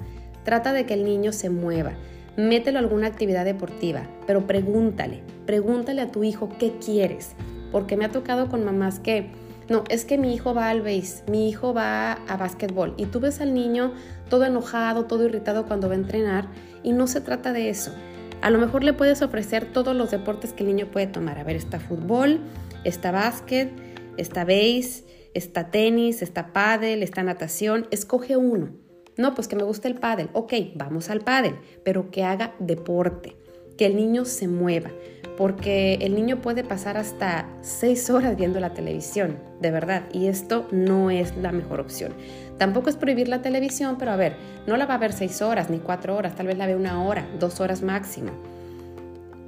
Trata 0.44 0.74
de 0.74 0.86
que 0.86 0.96
el 0.96 1.04
niño 1.04 1.32
se 1.34 1.50
mueva, 1.50 1.94
mételo 2.38 2.80
a 2.80 2.82
alguna 2.82 3.08
actividad 3.08 3.46
deportiva, 3.46 4.08
pero 4.26 4.48
pregúntale, 4.48 5.22
pregúntale 5.46 6.02
a 6.02 6.12
tu 6.12 6.24
hijo 6.24 6.50
qué 6.58 6.74
quieres, 6.84 7.36
porque 7.72 7.98
me 7.98 8.06
ha 8.06 8.12
tocado 8.12 8.50
con 8.50 8.66
mamás 8.66 9.00
que, 9.00 9.30
no, 9.70 9.84
es 9.90 10.06
que 10.06 10.18
mi 10.18 10.34
hijo 10.34 10.54
va 10.54 10.70
al 10.70 10.82
base, 10.82 11.24
mi 11.30 11.48
hijo 11.50 11.74
va 11.74 12.14
a 12.14 12.38
básquetbol 12.38 12.94
y 12.98 13.06
tú 13.06 13.20
ves 13.20 13.42
al 13.42 13.54
niño 13.54 13.94
todo 14.30 14.46
enojado, 14.46 15.06
todo 15.06 15.26
irritado 15.26 15.66
cuando 15.66 15.88
va 15.88 15.94
a 15.94 15.98
entrenar 15.98 16.48
y 16.84 16.94
no 16.94 17.08
se 17.08 17.22
trata 17.22 17.54
de 17.54 17.70
eso. 17.70 17.94
A 18.41 18.49
lo 18.49 18.60
mejor 18.60 18.84
le 18.84 18.93
puedes 18.93 19.21
ofrecer 19.21 19.65
todos 19.65 19.95
los 19.95 20.12
deportes 20.12 20.54
que 20.54 20.63
el 20.63 20.69
niño 20.69 20.91
puede 20.91 21.08
tomar. 21.08 21.38
A 21.38 21.43
ver, 21.43 21.56
está 21.56 21.80
fútbol, 21.80 22.39
está 22.84 23.12
básquet, 23.12 23.71
está 24.17 24.43
base, 24.43 25.06
está 25.34 25.69
tenis, 25.69 26.21
está 26.21 26.54
pádel, 26.54 27.04
está 27.04 27.23
natación. 27.23 27.88
Escoge 27.91 28.38
uno 28.38 28.82
no, 29.17 29.36
pues 29.36 29.47
que 29.47 29.56
me 29.56 29.63
gusta 29.63 29.88
el 29.88 29.95
pádel. 29.95 30.30
Ok, 30.34 30.54
vamos 30.75 31.10
al 31.10 31.21
pádel, 31.21 31.56
pero 31.84 32.12
que 32.12 32.23
haga 32.23 32.56
deporte, 32.60 33.36
que 33.82 33.88
el 33.88 33.96
niño 33.96 34.26
se 34.26 34.48
mueva, 34.48 34.91
porque 35.39 35.96
el 36.02 36.13
niño 36.13 36.39
puede 36.39 36.63
pasar 36.63 36.98
hasta 36.98 37.50
seis 37.62 38.12
horas 38.12 38.38
viendo 38.38 38.60
la 38.60 38.76
televisión, 38.76 39.39
de 39.60 39.72
verdad, 39.72 40.04
y 40.13 40.28
esto 40.28 40.67
no 40.70 41.10
es 41.10 41.36
la 41.36 41.52
mejor 41.52 41.80
opción. 41.80 42.13
Tampoco 42.60 42.91
es 42.91 42.96
prohibir 42.96 43.28
la 43.28 43.41
televisión, 43.41 43.96
pero 43.98 44.12
a 44.12 44.17
ver, 44.17 44.36
no 44.67 44.78
la 44.78 44.86
va 44.86 44.94
a 44.94 45.00
ver 45.00 45.13
seis 45.13 45.41
horas 45.41 45.72
ni 45.72 45.80
cuatro 45.80 46.15
horas, 46.15 46.36
tal 46.36 46.46
vez 46.46 46.60
la 46.60 46.67
ve 46.67 46.76
una 46.76 47.04
hora, 47.04 47.28
dos 47.39 47.60
horas 47.60 47.82
máximo. 47.82 48.30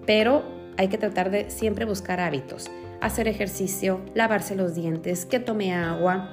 Pero 0.07 0.41
hay 0.77 0.87
que 0.87 0.97
tratar 0.97 1.29
de 1.29 1.51
siempre 1.51 1.85
buscar 1.85 2.19
hábitos, 2.19 2.71
hacer 3.01 3.27
ejercicio, 3.27 3.99
lavarse 4.15 4.55
los 4.55 4.73
dientes, 4.73 5.27
que 5.27 5.39
tome 5.39 5.75
agua, 5.75 6.27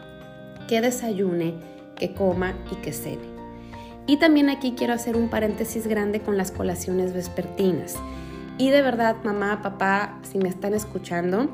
que 0.68 0.80
desayune, 0.80 1.52
que 1.96 2.14
coma 2.14 2.54
y 2.72 2.76
que 2.76 2.94
cene. 2.94 3.39
Y 4.10 4.16
también 4.16 4.50
aquí 4.50 4.74
quiero 4.76 4.92
hacer 4.92 5.14
un 5.14 5.28
paréntesis 5.28 5.86
grande 5.86 6.18
con 6.18 6.36
las 6.36 6.50
colaciones 6.50 7.12
vespertinas. 7.12 7.94
Y 8.58 8.70
de 8.70 8.82
verdad, 8.82 9.14
mamá, 9.22 9.62
papá, 9.62 10.18
si 10.22 10.38
me 10.38 10.48
están 10.48 10.74
escuchando, 10.74 11.48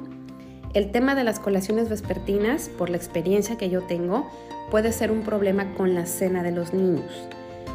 el 0.73 0.91
tema 0.91 1.15
de 1.15 1.23
las 1.23 1.39
colaciones 1.39 1.91
vespertinas, 1.91 2.71
por 2.71 2.89
la 2.89 2.97
experiencia 2.97 3.59
que 3.59 3.69
yo 3.69 3.83
tengo, 3.83 4.27
puede 4.71 4.93
ser 4.93 5.11
un 5.11 5.21
problema 5.21 5.75
con 5.75 5.95
la 5.95 6.07
cena 6.07 6.43
de 6.43 6.53
los 6.53 6.73
niños. 6.73 7.29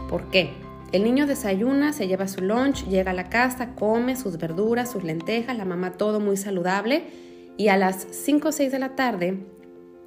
¿Por 0.09 0.31
qué? 0.31 0.49
El 0.91 1.03
niño 1.03 1.27
desayuna, 1.27 1.93
se 1.93 2.07
lleva 2.07 2.27
su 2.27 2.41
lunch, 2.41 2.87
llega 2.87 3.11
a 3.11 3.13
la 3.13 3.29
casa, 3.29 3.75
come 3.75 4.15
sus 4.15 4.39
verduras, 4.39 4.91
sus 4.91 5.03
lentejas, 5.03 5.55
la 5.55 5.65
mamá 5.65 5.91
todo 5.91 6.19
muy 6.19 6.37
saludable 6.37 7.03
y 7.55 7.67
a 7.67 7.77
las 7.77 8.07
5 8.09 8.47
o 8.47 8.51
6 8.51 8.71
de 8.71 8.79
la 8.79 8.95
tarde 8.95 9.37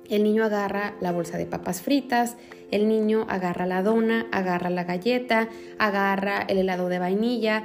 el 0.08 0.22
niño 0.22 0.44
agarra 0.44 0.94
la 1.00 1.12
bolsa 1.12 1.38
de 1.38 1.46
papas 1.46 1.82
fritas, 1.82 2.36
el 2.70 2.88
niño 2.88 3.26
agarra 3.28 3.66
la 3.66 3.82
dona, 3.82 4.26
agarra 4.32 4.70
la 4.70 4.84
galleta, 4.84 5.48
agarra 5.78 6.42
el 6.42 6.58
helado 6.58 6.88
de 6.88 6.98
vainilla 6.98 7.64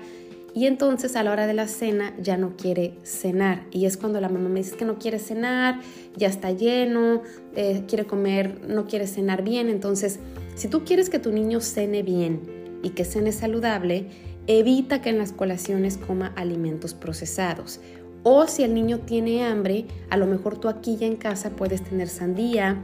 y 0.54 0.65
entonces 0.65 1.15
a 1.15 1.23
la 1.23 1.32
hora 1.32 1.47
de 1.47 1.54
la 1.54 1.67
cena 1.67 2.13
ya 2.19 2.38
no 2.38 2.56
quiere 2.56 2.95
cenar. 3.04 3.65
Y 3.71 3.86
es 3.86 3.97
cuando 3.97 4.19
la 4.19 4.30
mamá 4.30 4.49
me 4.49 4.60
dice 4.60 4.75
que 4.75 4.86
no 4.86 4.97
quiere 4.97 5.19
cenar, 5.19 5.80
ya 6.15 6.28
está 6.28 6.52
lleno, 6.52 7.21
eh, 7.56 7.84
quiere 7.88 8.06
comer, 8.06 8.62
no 8.67 8.88
quiere 8.88 9.08
cenar 9.08 9.43
bien. 9.43 9.69
Entonces, 9.69 10.19
si 10.56 10.67
tú 10.67 10.84
quieres 10.84 11.10
que 11.10 11.19
tu 11.19 11.32
niño 11.32 11.62
cene 11.62 12.04
bien 12.04 12.41
y 12.84 12.89
que 12.91 13.06
cene 13.06 13.32
saludable, 13.32 14.08
evita 14.47 15.02
que 15.02 15.10
en 15.10 15.19
las 15.19 15.32
colaciones 15.32 15.97
coma 15.97 16.34
alimentos 16.36 16.93
procesados. 16.95 17.80
O 18.23 18.47
si 18.47 18.63
el 18.63 18.73
niño 18.73 18.99
tiene 18.99 19.45
hambre, 19.45 19.86
a 20.10 20.17
lo 20.17 20.25
mejor 20.25 20.58
tú 20.58 20.67
aquí 20.67 20.97
ya 20.97 21.08
en 21.08 21.15
casa 21.15 21.51
puedes 21.51 21.84
tener 21.84 22.10
sandía, 22.10 22.77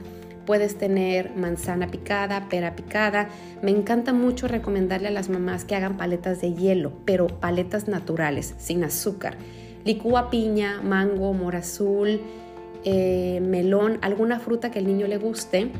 puedes 0.46 0.78
tener 0.78 1.36
manzana 1.36 1.88
picada, 1.88 2.48
pera 2.48 2.76
picada. 2.76 3.30
Me 3.62 3.72
encanta 3.72 4.14
mucho 4.14 4.48
recomendarle 4.48 5.10
a 5.10 5.12
las 5.12 5.30
mamás 5.30 5.66
que 5.66 5.76
hagan 5.76 5.98
paletas 5.98 6.40
de 6.42 6.54
hielo, 6.54 6.94
pero 7.04 7.28
paletas 7.28 7.88
naturales, 7.88 8.56
sin 8.58 8.84
azúcar. 8.84 9.38
Licúa 9.84 10.30
piña, 10.30 10.82
mango, 10.82 11.34
mora 11.34 11.60
azul, 11.60 12.22
eh, 12.84 13.42
melón, 13.42 14.00
alguna 14.02 14.40
fruta 14.40 14.72
que 14.72 14.80
el 14.80 14.88
niño 14.88 15.08
le 15.08 15.18
guste 15.18 15.72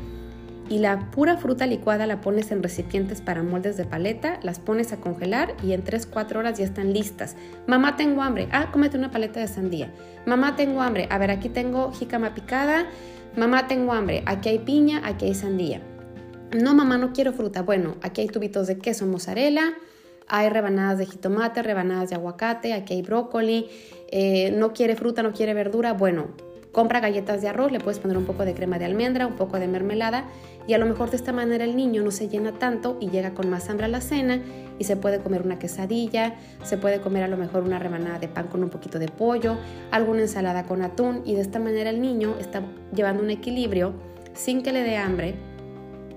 y 0.68 0.78
la 0.78 1.10
pura 1.10 1.36
fruta 1.36 1.66
licuada 1.66 2.06
la 2.06 2.20
pones 2.20 2.50
en 2.50 2.62
recipientes 2.62 3.20
para 3.20 3.42
moldes 3.42 3.76
de 3.76 3.84
paleta, 3.84 4.40
las 4.42 4.58
pones 4.58 4.92
a 4.92 4.98
congelar 4.98 5.54
y 5.62 5.72
en 5.72 5.84
3-4 5.84 6.36
horas 6.36 6.58
ya 6.58 6.64
están 6.64 6.92
listas. 6.92 7.36
Mamá, 7.66 7.96
tengo 7.96 8.22
hambre. 8.22 8.48
Ah, 8.52 8.70
cómete 8.72 8.98
una 8.98 9.10
paleta 9.10 9.40
de 9.40 9.48
sandía. 9.48 9.92
Mamá, 10.26 10.56
tengo 10.56 10.82
hambre. 10.82 11.06
A 11.10 11.18
ver, 11.18 11.30
aquí 11.30 11.48
tengo 11.48 11.92
jícama 11.92 12.34
picada. 12.34 12.86
Mamá, 13.36 13.68
tengo 13.68 13.92
hambre. 13.92 14.22
Aquí 14.26 14.48
hay 14.48 14.58
piña, 14.58 15.02
aquí 15.04 15.26
hay 15.26 15.34
sandía. 15.34 15.80
No, 16.52 16.74
mamá, 16.74 16.98
no 16.98 17.12
quiero 17.12 17.32
fruta. 17.32 17.62
Bueno, 17.62 17.96
aquí 18.02 18.22
hay 18.22 18.28
tubitos 18.28 18.66
de 18.66 18.78
queso 18.78 19.06
mozzarella. 19.06 19.74
Hay 20.28 20.48
rebanadas 20.48 20.98
de 20.98 21.06
jitomate, 21.06 21.62
rebanadas 21.62 22.10
de 22.10 22.16
aguacate, 22.16 22.72
aquí 22.72 22.94
hay 22.94 23.02
brócoli. 23.02 23.68
Eh, 24.08 24.50
no 24.52 24.72
quiere 24.72 24.96
fruta, 24.96 25.22
no 25.22 25.32
quiere 25.32 25.54
verdura. 25.54 25.92
Bueno, 25.92 26.28
compra 26.76 27.00
galletas 27.00 27.40
de 27.40 27.48
arroz, 27.48 27.72
le 27.72 27.80
puedes 27.80 27.98
poner 27.98 28.18
un 28.18 28.26
poco 28.26 28.44
de 28.44 28.52
crema 28.52 28.78
de 28.78 28.84
almendra, 28.84 29.26
un 29.26 29.36
poco 29.36 29.58
de 29.58 29.66
mermelada 29.66 30.24
y 30.66 30.74
a 30.74 30.78
lo 30.78 30.84
mejor 30.84 31.08
de 31.08 31.16
esta 31.16 31.32
manera 31.32 31.64
el 31.64 31.74
niño 31.74 32.02
no 32.02 32.10
se 32.10 32.28
llena 32.28 32.52
tanto 32.52 32.98
y 33.00 33.08
llega 33.08 33.30
con 33.30 33.48
más 33.48 33.70
hambre 33.70 33.86
a 33.86 33.88
la 33.88 34.02
cena 34.02 34.42
y 34.78 34.84
se 34.84 34.94
puede 34.94 35.20
comer 35.20 35.40
una 35.40 35.58
quesadilla, 35.58 36.34
se 36.64 36.76
puede 36.76 37.00
comer 37.00 37.22
a 37.22 37.28
lo 37.28 37.38
mejor 37.38 37.62
una 37.62 37.78
rebanada 37.78 38.18
de 38.18 38.28
pan 38.28 38.48
con 38.48 38.62
un 38.62 38.68
poquito 38.68 38.98
de 38.98 39.08
pollo, 39.08 39.56
alguna 39.90 40.20
ensalada 40.20 40.64
con 40.64 40.82
atún 40.82 41.22
y 41.24 41.34
de 41.34 41.40
esta 41.40 41.58
manera 41.58 41.88
el 41.88 42.02
niño 42.02 42.34
está 42.38 42.60
llevando 42.94 43.22
un 43.22 43.30
equilibrio 43.30 43.94
sin 44.34 44.62
que 44.62 44.70
le 44.70 44.82
dé 44.82 44.98
hambre 44.98 45.34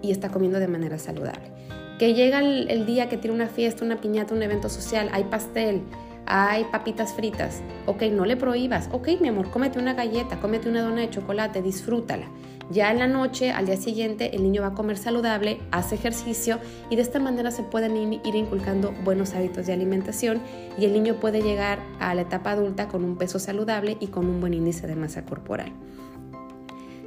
y 0.01 0.11
está 0.11 0.27
comiendo 0.27 0.59
de 0.59 0.67
manera 0.67 0.97
saludable. 0.97 1.53
Que 1.99 2.13
llega 2.13 2.39
el, 2.39 2.85
día 2.85 3.07
que 3.07 3.15
tiene 3.15 3.33
una 3.33 3.47
fiesta, 3.47 3.85
una 3.85 4.01
piñata, 4.01 4.33
un 4.33 4.43
evento 4.43 4.67
social, 4.67 5.09
hay 5.13 5.23
pastel, 5.23 5.83
hay 6.29 6.63
papitas 6.65 7.13
fritas. 7.13 7.61
Ok, 7.87 8.03
no 8.11 8.23
le 8.23 8.37
prohíbas. 8.37 8.87
Ok, 8.91 9.09
mi 9.19 9.27
amor, 9.27 9.49
cómete 9.49 9.79
una 9.79 9.95
galleta, 9.95 10.39
cómete 10.39 10.69
una 10.69 10.83
dona 10.83 11.01
de 11.01 11.09
chocolate, 11.09 11.63
disfrútala. 11.63 12.27
Ya 12.69 12.91
en 12.91 12.99
la 12.99 13.07
noche, 13.07 13.49
al 13.49 13.65
día 13.65 13.77
siguiente, 13.77 14.35
el 14.35 14.43
niño 14.43 14.61
va 14.61 14.67
a 14.67 14.73
comer 14.75 14.99
saludable, 14.99 15.57
hace 15.71 15.95
ejercicio 15.95 16.59
y 16.91 16.97
de 16.97 17.01
esta 17.01 17.19
manera 17.19 17.49
se 17.49 17.63
pueden 17.63 17.97
ir 17.97 18.35
inculcando 18.35 18.93
buenos 19.03 19.33
hábitos 19.33 19.65
de 19.65 19.73
alimentación 19.73 20.39
y 20.77 20.85
el 20.85 20.93
niño 20.93 21.15
puede 21.15 21.41
llegar 21.41 21.79
a 21.99 22.13
la 22.13 22.21
etapa 22.21 22.51
adulta 22.51 22.87
con 22.87 23.03
un 23.03 23.17
peso 23.17 23.39
saludable 23.39 23.97
y 23.99 24.07
con 24.07 24.27
un 24.27 24.39
buen 24.39 24.53
índice 24.53 24.85
de 24.85 24.95
masa 24.95 25.25
corporal. 25.25 25.71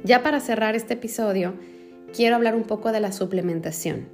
Ya 0.03 0.21
para 0.21 0.41
cerrar 0.41 0.75
este 0.75 0.95
episodio, 0.95 1.53
quiero 2.13 2.35
hablar 2.35 2.55
un 2.55 2.63
poco 2.63 2.91
de 2.91 2.99
la 2.99 3.13
suplementación. 3.13 4.09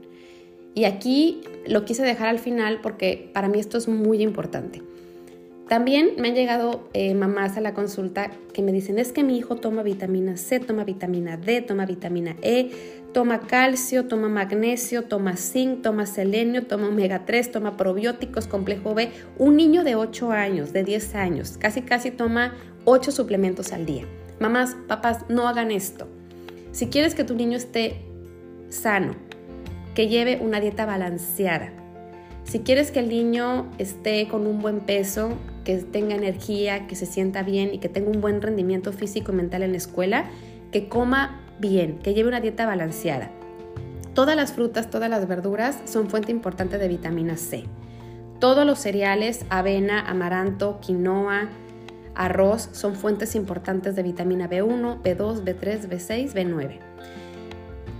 Y 0.75 0.83
aquí 0.83 1.41
lo 1.65 1.83
quise 1.83 2.03
dejar 2.03 2.27
al 2.27 2.37
final 2.37 2.79
porque 2.83 3.31
para 3.33 3.49
mí 3.49 3.59
esto 3.59 3.79
es 3.79 3.87
muy 3.87 4.21
importante. 4.21 4.83
También 5.69 6.13
me 6.17 6.29
han 6.29 6.34
llegado 6.34 6.89
eh, 6.93 7.13
mamás 7.13 7.55
a 7.55 7.62
la 7.62 7.75
consulta 7.75 8.32
que 8.53 8.63
me 8.63 8.71
dicen, 8.71 8.97
es 8.97 9.12
que 9.12 9.23
mi 9.23 9.38
hijo 9.38 9.58
toma 9.58 9.84
vitamina 9.84 10.36
C, 10.36 10.60
toma 10.60 10.84
vitamina 10.84 11.38
D, 11.38 11.62
toma 11.62 11.86
vitamina 11.86 12.36
E, 12.41 12.71
toma 13.13 13.41
calcio, 13.41 14.08
toma 14.08 14.29
magnesio, 14.29 15.03
toma 15.03 15.38
zinc, 15.38 15.84
toma 15.84 16.08
selenio, 16.08 16.65
toma 16.65 16.88
omega 16.88 17.23
3, 17.23 17.51
toma 17.51 17.77
probióticos, 17.77 18.47
complejo 18.47 18.95
B. 18.95 19.12
Un 19.38 19.58
niño 19.58 19.84
de 19.84 19.93
8 19.93 20.32
años, 20.32 20.73
de 20.73 20.84
10 20.84 21.13
años, 21.13 21.58
casi 21.60 21.84
casi 21.84 22.10
toma 22.10 22.55
8 22.86 23.12
suplementos 23.12 23.71
al 23.71 23.86
día. 23.86 24.05
Mamás, 24.39 24.75
papás, 24.88 25.25
no 25.29 25.47
hagan 25.47 25.69
esto. 25.69 26.08
Si 26.71 26.88
quieres 26.88 27.13
que 27.13 27.23
tu 27.23 27.36
niño 27.36 27.58
esté 27.58 28.01
sano, 28.69 29.15
que 29.93 30.08
lleve 30.08 30.39
una 30.41 30.60
dieta 30.62 30.88
balanceada, 30.88 31.78
si 32.49 32.62
quieres 32.62 32.89
que 32.89 32.97
el 32.97 33.09
niño 33.09 33.69
esté 33.77 34.27
con 34.27 34.47
un 34.47 34.59
buen 34.59 34.79
peso, 34.79 35.38
que 35.63 35.77
tenga 35.77 36.15
energía, 36.15 36.88
que 36.88 36.95
se 36.95 37.05
sienta 37.05 37.43
bien 37.43 37.75
y 37.75 37.77
que 37.77 37.89
tenga 37.89 38.09
un 38.09 38.21
buen 38.21 38.41
rendimiento 38.41 38.91
físico 38.91 39.31
y 39.31 39.35
mental 39.35 39.62
en 39.62 39.71
la 39.71 39.77
escuela, 39.77 40.25
que 40.71 40.89
coma 40.89 41.41
bien, 41.59 41.99
que 41.99 42.15
lleve 42.15 42.27
una 42.27 42.41
dieta 42.41 42.65
balanceada. 42.65 43.29
Todas 44.15 44.35
las 44.35 44.51
frutas, 44.51 44.89
todas 44.89 45.12
las 45.12 45.27
verduras 45.27 45.77
son 45.85 46.09
fuente 46.09 46.31
importante 46.31 46.79
de 46.79 46.88
vitamina 46.88 47.38
C. 47.38 47.65
Todos 48.39 48.65
los 48.65 48.79
cereales, 48.79 49.45
avena, 49.49 50.01
amaranto, 50.01 50.79
quinoa, 50.81 51.49
arroz 52.15 52.69
son 52.71 52.95
fuentes 52.95 53.35
importantes 53.35 53.95
de 53.95 54.01
vitamina 54.01 54.49
B1, 54.49 55.03
B2, 55.03 55.43
B3, 55.43 55.88
B6, 55.88 56.33
B9. 56.33 56.88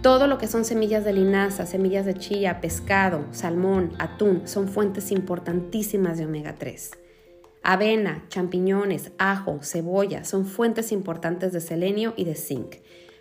Todo 0.02 0.28
lo 0.28 0.38
que 0.38 0.48
son 0.48 0.64
semillas 0.64 1.04
de 1.04 1.12
linaza, 1.12 1.66
semillas 1.66 2.06
de 2.06 2.14
chía, 2.14 2.62
pescado, 2.62 3.26
salmón, 3.32 3.92
atún, 4.00 4.48
son 4.48 4.70
fuentes 4.70 5.12
importantísimas 5.12 6.18
de 6.18 6.26
omega 6.26 6.56
3. 6.56 6.92
Avena, 7.64 8.24
champiñones, 8.30 9.12
ajo, 9.18 9.60
cebolla 9.62 10.24
son 10.24 10.46
fuentes 10.46 10.94
importantes 10.94 11.52
de 11.52 11.60
selenio 11.60 12.14
y 12.16 12.24
de 12.24 12.36
zinc. 12.36 12.78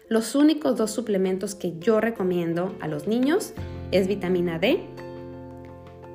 Los 0.08 0.36
únicos 0.36 0.76
dos 0.76 0.92
suplementos 0.92 1.56
que 1.56 1.76
yo 1.80 2.00
recomiendo 2.00 2.76
a 2.80 2.86
los 2.86 3.08
niños 3.08 3.54
es 3.90 4.06
vitamina 4.06 4.60
D 4.60 4.80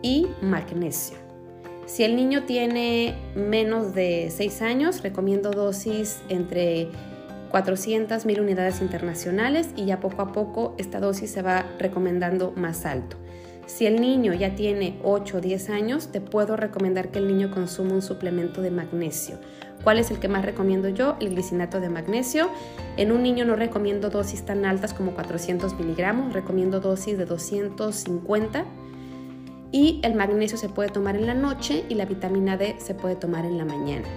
y 0.02 0.28
magnesio. 0.42 1.18
Si 1.86 2.06
el 2.06 2.16
niño 2.16 2.44
tiene 2.46 3.16
menos 3.36 3.94
de 3.94 4.32
6 4.32 4.62
años, 4.62 5.04
recomiendo 5.04 5.52
dosis 5.52 6.22
entre 6.30 6.90
400 7.54 8.26
mil 8.26 8.42
unidades 8.42 8.82
internacionales 8.82 9.70
y 9.76 9.86
ya 9.86 10.00
poco 10.00 10.24
a 10.24 10.32
poco 10.32 10.74
esta 10.80 11.00
dosis 11.00 11.30
se 11.30 11.44
va 11.44 11.68
recomendando 11.78 12.52
más 12.56 12.84
alto. 12.84 13.16
Si 13.68 13.86
el 13.86 14.02
niño 14.02 14.34
ya 14.34 14.56
tiene 14.56 15.00
8 15.04 15.38
o 15.38 15.40
10 15.40 15.70
años, 15.70 16.12
te 16.12 16.20
puedo 16.20 16.58
recomendar 16.58 17.10
que 17.12 17.20
el 17.20 17.28
niño 17.28 17.52
consuma 17.52 17.94
un 17.94 18.02
suplemento 18.02 18.64
de 18.64 18.72
magnesio. 18.72 19.38
¿Cuál 19.84 20.00
es 20.00 20.10
el 20.10 20.18
que 20.18 20.28
más 20.28 20.44
recomiendo 20.44 20.90
yo? 20.90 21.16
El 21.20 21.30
glicinato 21.30 21.80
de 21.80 21.90
magnesio. 21.90 22.50
En 22.98 23.12
un 23.12 23.22
niño 23.22 23.46
no 23.46 23.56
recomiendo 23.56 24.10
dosis 24.10 24.44
tan 24.44 24.66
altas 24.66 24.96
como 24.96 25.12
400 25.12 25.76
miligramos, 25.78 26.34
recomiendo 26.34 26.80
dosis 26.80 27.20
de 27.20 27.26
250. 27.26 28.66
Y 29.72 30.02
el 30.02 30.16
magnesio 30.16 30.58
se 30.58 30.70
puede 30.70 30.90
tomar 30.90 31.16
en 31.16 31.28
la 31.28 31.36
noche 31.36 31.86
y 31.88 31.94
la 31.94 32.06
vitamina 32.06 32.58
D 32.58 32.78
se 32.80 32.96
puede 32.96 33.16
tomar 33.16 33.46
en 33.46 33.60
la 33.60 33.66
mañana. 33.66 34.08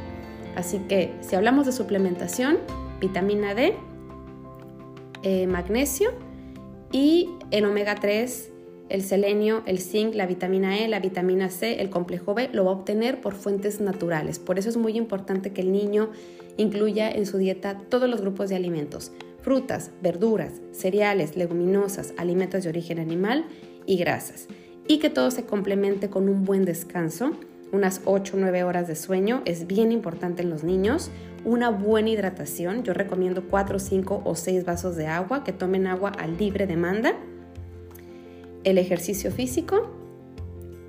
Así 0.55 0.79
que 0.89 1.15
si 1.21 1.37
hablamos 1.37 1.67
de 1.67 1.73
suplementación, 1.73 2.61
vitamina 3.01 3.55
D, 3.55 3.75
eh, 5.23 5.47
magnesio 5.47 6.11
y 6.93 7.31
el 7.51 7.65
omega 7.65 7.97
3, 7.97 8.53
el 8.89 9.03
selenio, 9.03 9.63
el 9.67 9.81
zinc, 9.81 10.15
la 10.15 10.27
vitamina 10.27 10.79
E, 10.79 10.89
la 10.89 11.01
vitamina 11.01 11.51
C, 11.51 11.81
el 11.81 11.91
complejo 11.91 12.35
B, 12.35 12.49
lo 12.53 12.65
va 12.65 12.71
a 12.71 12.75
obtener 12.75 13.21
por 13.21 13.35
fuentes 13.35 13.81
naturales. 13.81 14.39
Por 14.39 14.59
eso 14.59 14.69
es 14.69 14.77
muy 14.77 14.97
importante 14.97 15.53
que 15.53 15.63
el 15.63 15.73
niño 15.73 16.11
incluya 16.57 17.11
en 17.11 17.27
su 17.27 17.39
dieta 17.39 17.79
todos 17.89 18.09
los 18.09 18.21
grupos 18.21 18.49
de 18.49 18.57
alimentos, 18.57 19.13
frutas, 19.43 19.91
verduras, 20.03 20.53
cereales, 20.73 21.37
leguminosas, 21.37 22.15
alimentos 22.17 22.63
de 22.63 22.69
origen 22.69 22.99
animal 22.99 23.45
y 23.85 23.97
grasas. 23.97 24.47
Y 24.89 24.99
que 24.99 25.11
todo 25.11 25.31
se 25.33 25.45
complemente 25.45 26.09
con 26.09 26.29
un 26.29 26.45
buen 26.45 26.65
descanso, 26.65 27.33
unas 27.73 28.01
8 28.05 28.37
o 28.37 28.41
9 28.41 28.63
horas 28.63 28.87
de 28.87 28.95
sueño, 28.95 29.43
es 29.45 29.67
bien 29.67 29.91
importante 29.91 30.43
en 30.43 30.51
los 30.51 30.63
niños, 30.63 31.11
una 31.47 31.71
buena 31.71 32.11
hidratación. 32.11 32.83
Yo 32.83 32.93
recomiendo 32.93 33.45
4, 33.49 33.79
5 33.79 34.23
o 34.25 34.35
6 34.35 34.65
vasos 34.65 34.97
de 34.97 35.07
agua, 35.07 35.45
que 35.45 35.53
tomen 35.53 35.87
agua 35.87 36.11
a 36.11 36.27
libre 36.27 36.67
demanda. 36.67 37.15
El 38.65 38.79
ejercicio 38.79 39.31
físico 39.31 39.89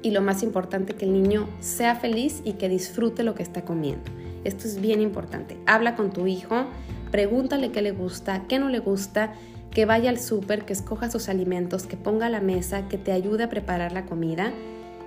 y 0.01 0.11
lo 0.11 0.21
más 0.21 0.41
importante, 0.41 0.95
que 0.95 1.05
el 1.05 1.13
niño 1.13 1.47
sea 1.59 1.95
feliz 1.95 2.41
y 2.43 2.53
que 2.53 2.69
disfrute 2.69 3.23
lo 3.23 3.35
que 3.35 3.43
está 3.43 3.65
comiendo. 3.65 4.11
Esto 4.43 4.67
es 4.67 4.81
bien 4.81 4.99
importante. 4.99 5.57
Habla 5.67 5.95
con 5.95 6.11
tu 6.11 6.25
hijo, 6.25 6.65
pregúntale 7.11 7.71
qué 7.71 7.83
le 7.83 7.91
gusta, 7.91 8.47
qué 8.47 8.57
no 8.57 8.69
le 8.69 8.79
gusta, 8.79 9.33
que 9.69 9.85
vaya 9.85 10.09
al 10.09 10.19
súper, 10.19 10.65
que 10.65 10.73
escoja 10.73 11.11
sus 11.11 11.29
alimentos, 11.29 11.85
que 11.85 11.97
ponga 11.97 12.29
la 12.29 12.41
mesa, 12.41 12.87
que 12.87 12.97
te 12.97 13.11
ayude 13.11 13.43
a 13.43 13.49
preparar 13.49 13.91
la 13.91 14.05
comida 14.05 14.53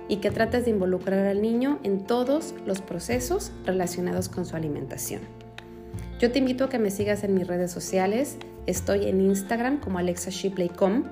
y 0.07 0.17
que 0.17 0.31
trates 0.31 0.63
de 0.63 0.71
involucrar 0.71 1.25
al 1.25 1.41
niño 1.41 1.79
en 1.83 2.05
todos 2.05 2.53
los 2.65 2.79
procesos 2.79 3.51
relacionados 3.65 4.29
con 4.29 4.45
su 4.45 4.55
alimentación. 4.55 5.40
Yo 6.21 6.31
te 6.31 6.37
invito 6.37 6.65
a 6.65 6.69
que 6.69 6.77
me 6.77 6.91
sigas 6.91 7.23
en 7.23 7.33
mis 7.33 7.47
redes 7.47 7.71
sociales. 7.71 8.37
Estoy 8.67 9.07
en 9.07 9.21
Instagram 9.21 9.79
como 9.79 9.97
alexashipley.com. 9.97 11.05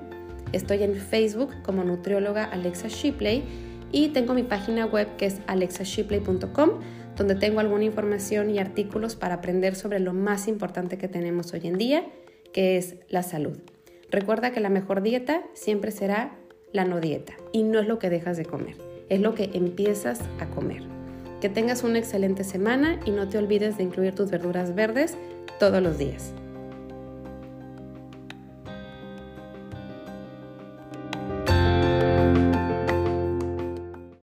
Estoy 0.52 0.84
en 0.84 0.94
Facebook 0.94 1.50
como 1.64 1.82
nutrióloga 1.82 2.44
Alexa 2.44 2.86
Shipley 2.86 3.42
y 3.90 4.10
tengo 4.10 4.34
mi 4.34 4.44
página 4.44 4.86
web 4.86 5.08
que 5.16 5.26
es 5.26 5.40
alexashipley.com 5.48 6.70
donde 7.16 7.34
tengo 7.34 7.58
alguna 7.58 7.82
información 7.82 8.50
y 8.50 8.60
artículos 8.60 9.16
para 9.16 9.34
aprender 9.34 9.74
sobre 9.74 9.98
lo 9.98 10.14
más 10.14 10.46
importante 10.46 10.96
que 10.96 11.08
tenemos 11.08 11.52
hoy 11.54 11.62
en 11.66 11.76
día, 11.76 12.04
que 12.52 12.76
es 12.76 12.94
la 13.08 13.24
salud. 13.24 13.58
Recuerda 14.12 14.52
que 14.52 14.60
la 14.60 14.70
mejor 14.70 15.02
dieta 15.02 15.42
siempre 15.54 15.90
será 15.90 16.38
la 16.72 16.84
no 16.84 17.00
dieta 17.00 17.34
y 17.50 17.64
no 17.64 17.80
es 17.80 17.88
lo 17.88 17.98
que 17.98 18.10
dejas 18.10 18.36
de 18.36 18.44
comer, 18.44 18.76
es 19.08 19.20
lo 19.20 19.34
que 19.34 19.50
empiezas 19.54 20.20
a 20.38 20.46
comer. 20.46 20.99
Que 21.40 21.48
tengas 21.48 21.82
una 21.82 21.98
excelente 21.98 22.44
semana 22.44 23.00
y 23.04 23.10
no 23.10 23.28
te 23.28 23.38
olvides 23.38 23.78
de 23.78 23.84
incluir 23.84 24.14
tus 24.14 24.30
verduras 24.30 24.74
verdes 24.74 25.16
todos 25.58 25.82
los 25.82 25.96
días. 25.96 26.32